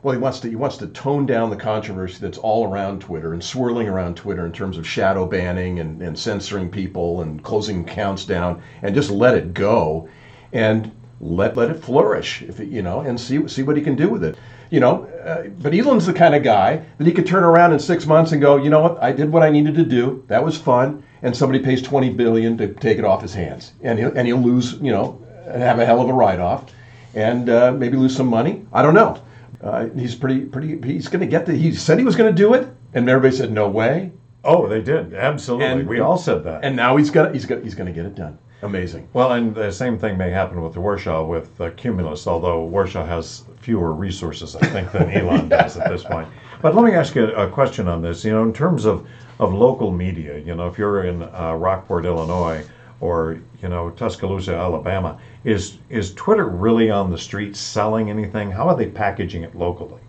Well, 0.02 0.12
he 0.12 0.20
wants 0.20 0.40
to 0.40 0.48
he 0.48 0.56
wants 0.56 0.76
to 0.78 0.86
tone 0.88 1.26
down 1.26 1.50
the 1.50 1.56
controversy 1.56 2.18
that's 2.20 2.38
all 2.38 2.70
around 2.70 3.00
Twitter 3.00 3.32
and 3.32 3.42
swirling 3.42 3.88
around 3.88 4.16
Twitter 4.16 4.46
in 4.46 4.52
terms 4.52 4.78
of 4.78 4.86
shadow 4.86 5.26
banning 5.26 5.80
and, 5.80 6.00
and 6.02 6.16
censoring 6.18 6.70
people 6.70 7.22
and 7.22 7.42
closing 7.42 7.80
accounts 7.80 8.24
down 8.24 8.62
and 8.82 8.94
just 8.94 9.10
let 9.10 9.34
it 9.34 9.54
go. 9.54 10.08
And 10.52 10.92
let 11.20 11.56
let 11.56 11.70
it 11.70 11.82
flourish, 11.82 12.42
if 12.42 12.60
it, 12.60 12.68
you 12.68 12.82
know, 12.82 13.00
and 13.00 13.18
see 13.18 13.46
see 13.48 13.62
what 13.62 13.76
he 13.76 13.82
can 13.82 13.96
do 13.96 14.08
with 14.08 14.22
it. 14.22 14.36
You 14.70 14.80
know, 14.80 15.04
uh, 15.24 15.48
but 15.62 15.74
Elon's 15.74 16.06
the 16.06 16.12
kind 16.12 16.34
of 16.34 16.42
guy 16.42 16.84
that 16.98 17.06
he 17.06 17.12
could 17.12 17.26
turn 17.26 17.42
around 17.44 17.72
in 17.72 17.78
six 17.78 18.06
months 18.06 18.32
and 18.32 18.40
go, 18.40 18.56
you 18.56 18.68
know 18.68 18.80
what, 18.80 19.02
I 19.02 19.12
did 19.12 19.32
what 19.32 19.42
I 19.42 19.48
needed 19.50 19.74
to 19.76 19.84
do. 19.84 20.22
That 20.28 20.44
was 20.44 20.58
fun, 20.58 21.02
and 21.22 21.34
somebody 21.34 21.62
pays 21.64 21.80
twenty 21.80 22.10
billion 22.10 22.58
to 22.58 22.74
take 22.74 22.98
it 22.98 23.04
off 23.04 23.22
his 23.22 23.32
hands, 23.34 23.72
and 23.82 23.98
he'll, 23.98 24.16
and 24.16 24.26
he'll 24.26 24.36
lose, 24.38 24.74
you 24.74 24.92
know, 24.92 25.24
and 25.46 25.62
have 25.62 25.78
a 25.78 25.86
hell 25.86 26.00
of 26.02 26.08
a 26.08 26.12
write 26.12 26.38
off, 26.38 26.70
and 27.14 27.48
uh, 27.48 27.72
maybe 27.72 27.96
lose 27.96 28.14
some 28.14 28.26
money. 28.26 28.66
I 28.72 28.82
don't 28.82 28.94
know. 28.94 29.22
Uh, 29.62 29.86
he's 29.96 30.14
pretty 30.14 30.42
pretty. 30.42 30.80
He's 30.82 31.08
going 31.08 31.20
to 31.20 31.26
get 31.26 31.46
the. 31.46 31.54
He 31.54 31.74
said 31.74 31.98
he 31.98 32.04
was 32.04 32.14
going 32.14 32.34
to 32.34 32.36
do 32.36 32.54
it, 32.54 32.68
and 32.94 33.08
everybody 33.08 33.34
said 33.36 33.50
no 33.50 33.68
way. 33.68 34.12
Oh, 34.44 34.68
they 34.68 34.80
did 34.80 35.14
absolutely. 35.14 35.66
And- 35.66 35.88
we 35.88 36.00
all 36.00 36.18
said 36.18 36.44
that. 36.44 36.64
And 36.64 36.76
now 36.76 36.96
he's 36.96 37.10
got 37.10 37.32
he's 37.34 37.46
got 37.46 37.62
he's 37.62 37.74
going 37.74 37.86
to 37.86 37.92
get 37.92 38.06
it 38.06 38.14
done. 38.14 38.38
Amazing. 38.62 39.08
Well, 39.12 39.32
and 39.32 39.54
the 39.54 39.70
same 39.70 39.98
thing 39.98 40.18
may 40.18 40.30
happen 40.30 40.60
with 40.60 40.74
Warshaw 40.74 41.26
with 41.26 41.60
uh, 41.60 41.70
Cumulus, 41.76 42.26
although 42.26 42.68
Warshaw 42.68 43.06
has 43.06 43.44
fewer 43.60 43.92
resources, 43.92 44.56
I 44.56 44.66
think, 44.66 44.90
than 44.90 45.10
Elon 45.14 45.48
does 45.48 45.76
at 45.76 45.88
this 45.88 46.02
point. 46.02 46.28
But 46.60 46.74
let 46.74 46.84
me 46.84 46.92
ask 46.92 47.14
you 47.14 47.26
a 47.32 47.48
question 47.48 47.86
on 47.86 48.02
this. 48.02 48.24
You 48.24 48.32
know, 48.32 48.42
in 48.42 48.52
terms 48.52 48.84
of, 48.84 49.06
of 49.38 49.54
local 49.54 49.92
media, 49.92 50.38
you 50.38 50.56
know, 50.56 50.66
if 50.66 50.76
you're 50.76 51.04
in 51.04 51.22
uh, 51.22 51.54
Rockford, 51.54 52.04
Illinois, 52.04 52.64
or 53.00 53.40
you 53.62 53.68
know 53.68 53.90
Tuscaloosa, 53.90 54.54
Alabama, 54.54 55.20
is 55.44 55.78
is 55.88 56.12
Twitter 56.14 56.46
really 56.48 56.90
on 56.90 57.10
the 57.10 57.18
street 57.18 57.56
selling 57.56 58.10
anything? 58.10 58.50
How 58.50 58.68
are 58.68 58.76
they 58.76 58.86
packaging 58.86 59.44
it 59.44 59.54
locally? 59.54 60.00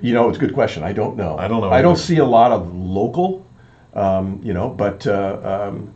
You 0.00 0.14
know, 0.14 0.28
it's 0.28 0.38
a 0.38 0.40
good 0.40 0.54
question. 0.54 0.82
I 0.82 0.92
don't 0.92 1.16
know. 1.16 1.36
I 1.38 1.48
don't 1.48 1.60
know 1.60 1.70
I 1.70 1.82
don't 1.82 1.98
see 1.98 2.18
a 2.18 2.24
lot 2.24 2.52
of 2.52 2.74
local, 2.74 3.44
um, 3.94 4.40
you 4.42 4.54
know, 4.54 4.68
but 4.68 5.06
uh, 5.06 5.68
um, 5.68 5.92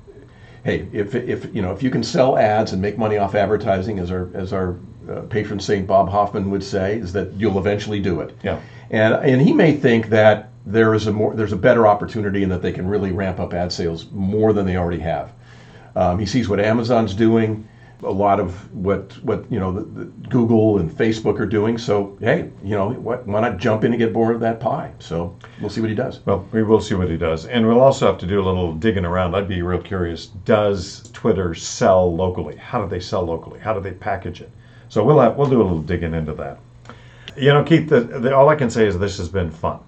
hey, 0.64 0.88
if, 0.92 1.14
if 1.14 1.54
you 1.54 1.62
know 1.62 1.72
if 1.72 1.82
you 1.82 1.90
can 1.90 2.02
sell 2.02 2.38
ads 2.38 2.72
and 2.72 2.80
make 2.80 2.98
money 2.98 3.18
off 3.18 3.34
advertising, 3.34 3.98
as 3.98 4.10
our 4.10 4.30
as 4.34 4.52
our 4.52 4.76
uh, 5.08 5.22
patron 5.22 5.60
saint 5.60 5.86
Bob 5.86 6.08
Hoffman 6.08 6.50
would 6.50 6.62
say, 6.62 6.98
is 6.98 7.12
that 7.12 7.32
you'll 7.34 7.58
eventually 7.58 8.00
do 8.00 8.20
it. 8.20 8.36
Yeah. 8.42 8.60
And 8.90 9.14
and 9.14 9.40
he 9.40 9.52
may 9.52 9.72
think 9.72 10.08
that 10.10 10.50
there 10.64 10.94
is 10.94 11.06
a 11.06 11.12
more 11.12 11.34
there's 11.34 11.52
a 11.52 11.56
better 11.56 11.86
opportunity 11.86 12.42
and 12.42 12.52
that 12.52 12.62
they 12.62 12.72
can 12.72 12.86
really 12.86 13.12
ramp 13.12 13.40
up 13.40 13.52
ad 13.52 13.72
sales 13.72 14.10
more 14.12 14.52
than 14.52 14.66
they 14.66 14.76
already 14.76 15.00
have. 15.00 15.32
Um, 15.94 16.18
he 16.18 16.26
sees 16.26 16.48
what 16.48 16.60
Amazon's 16.60 17.14
doing, 17.14 17.68
a 18.02 18.10
lot 18.10 18.40
of 18.40 18.72
what 18.74 19.12
what 19.24 19.50
you 19.50 19.60
know 19.60 19.72
the, 19.72 19.82
the 19.82 20.04
Google 20.28 20.78
and 20.78 20.90
Facebook 20.90 21.38
are 21.38 21.46
doing. 21.46 21.78
So 21.78 22.16
hey, 22.20 22.50
you 22.62 22.76
know 22.76 22.90
what? 22.90 23.26
Why 23.26 23.40
not 23.40 23.58
jump 23.58 23.84
in 23.84 23.92
and 23.92 23.98
get 23.98 24.12
more 24.12 24.32
of 24.32 24.40
that 24.40 24.60
pie? 24.60 24.92
So 24.98 25.36
we'll 25.60 25.70
see 25.70 25.80
what 25.80 25.90
he 25.90 25.96
does. 25.96 26.20
Well, 26.26 26.46
we 26.52 26.62
will 26.62 26.80
see 26.80 26.94
what 26.94 27.08
he 27.08 27.16
does. 27.16 27.46
And 27.46 27.66
we'll 27.66 27.80
also 27.80 28.06
have 28.06 28.18
to 28.18 28.26
do 28.26 28.40
a 28.40 28.44
little 28.44 28.74
digging 28.74 29.04
around. 29.04 29.34
I'd 29.34 29.48
be 29.48 29.62
real 29.62 29.80
curious. 29.80 30.26
Does 30.26 31.10
Twitter 31.12 31.54
sell 31.54 32.14
locally? 32.14 32.56
How 32.56 32.82
do 32.82 32.88
they 32.88 33.00
sell 33.00 33.22
locally? 33.22 33.60
How 33.60 33.72
do 33.72 33.80
they 33.80 33.92
package 33.92 34.40
it? 34.40 34.50
So 34.88 35.04
we'll 35.04 35.20
have, 35.20 35.36
we'll 35.36 35.48
do 35.48 35.60
a 35.60 35.64
little 35.64 35.82
digging 35.82 36.14
into 36.14 36.34
that. 36.34 36.58
You 37.36 37.54
know, 37.54 37.64
Keith, 37.64 37.88
the, 37.88 38.00
the, 38.00 38.36
all 38.36 38.48
I 38.48 38.56
can 38.56 38.68
say 38.68 38.86
is 38.86 38.98
this 38.98 39.16
has 39.18 39.28
been 39.28 39.50
fun. 39.50 39.80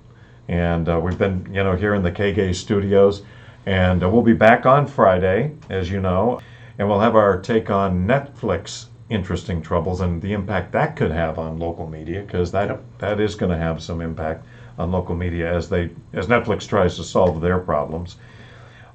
And 0.48 0.88
uh, 0.88 0.98
we've 0.98 1.18
been, 1.18 1.46
you 1.52 1.62
know, 1.62 1.76
here 1.76 1.94
in 1.94 2.02
the 2.02 2.12
KGay 2.12 2.54
studios. 2.54 3.22
And 3.66 4.02
uh, 4.02 4.08
we'll 4.08 4.22
be 4.22 4.32
back 4.32 4.66
on 4.66 4.86
Friday, 4.86 5.54
as 5.68 5.90
you 5.90 6.00
know. 6.00 6.40
And 6.78 6.88
we'll 6.88 7.00
have 7.00 7.16
our 7.16 7.40
take 7.40 7.70
on 7.70 8.06
Netflix 8.06 8.86
interesting 9.10 9.60
troubles 9.62 10.00
and 10.00 10.20
the 10.20 10.32
impact 10.32 10.72
that 10.72 10.96
could 10.96 11.10
have 11.10 11.38
on 11.38 11.58
local 11.58 11.86
media, 11.88 12.22
because 12.22 12.50
that, 12.52 12.80
that 12.98 13.20
is 13.20 13.34
going 13.34 13.52
to 13.52 13.58
have 13.58 13.82
some 13.82 14.00
impact 14.00 14.46
on 14.78 14.90
local 14.90 15.14
media 15.14 15.52
as 15.52 15.68
they 15.68 15.90
as 16.12 16.26
Netflix 16.26 16.66
tries 16.66 16.96
to 16.96 17.04
solve 17.04 17.40
their 17.40 17.58
problems. 17.58 18.16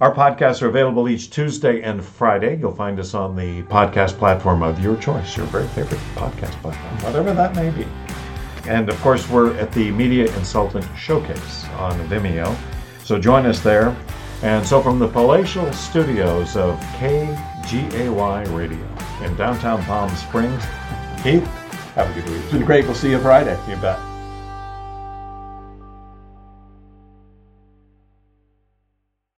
Our 0.02 0.14
podcasts 0.14 0.62
are 0.62 0.68
available 0.68 1.10
each 1.10 1.30
Tuesday 1.30 1.82
and 1.82 2.04
Friday. 2.04 2.58
You'll 2.58 2.76
find 2.76 3.00
us 3.00 3.14
on 3.14 3.36
the 3.36 3.64
podcast 3.64 4.18
platform 4.18 4.64
of 4.64 4.80
your 4.82 4.96
choice, 4.98 5.36
your 5.36 5.46
very 5.48 5.68
favorite 5.70 6.00
podcast 6.16 6.54
platform, 6.62 6.98
whatever 7.04 7.34
that 7.34 7.56
may 7.56 7.70
be. 7.70 7.86
And 8.66 8.90
of 8.90 9.00
course, 9.02 9.30
we're 9.30 9.56
at 9.58 9.72
the 9.74 9.92
Media 9.92 10.32
Consultant 10.34 10.86
Showcase 10.98 11.66
on 11.78 11.94
Vimeo. 12.08 12.56
So 13.04 13.20
join 13.20 13.46
us 13.46 13.60
there. 13.62 13.96
And 14.42 14.66
so 14.66 14.82
from 14.82 15.00
the 15.00 15.08
palatial 15.08 15.72
studios 15.74 16.56
of 16.56 16.80
KGAY 17.70 18.52
Radio 18.52 18.80
in 19.24 19.36
downtown 19.36 19.84
Palm 19.84 20.10
Springs, 20.16 20.64
Keith, 21.22 21.46
have 21.94 22.10
a 22.10 22.14
good 22.20 22.28
week. 22.28 22.42
It's 22.42 22.52
been 22.52 22.66
great. 22.66 22.86
We'll 22.86 22.96
see 22.96 23.12
you 23.12 23.20
Friday. 23.20 23.60
You 23.70 23.76
bet. 23.76 24.09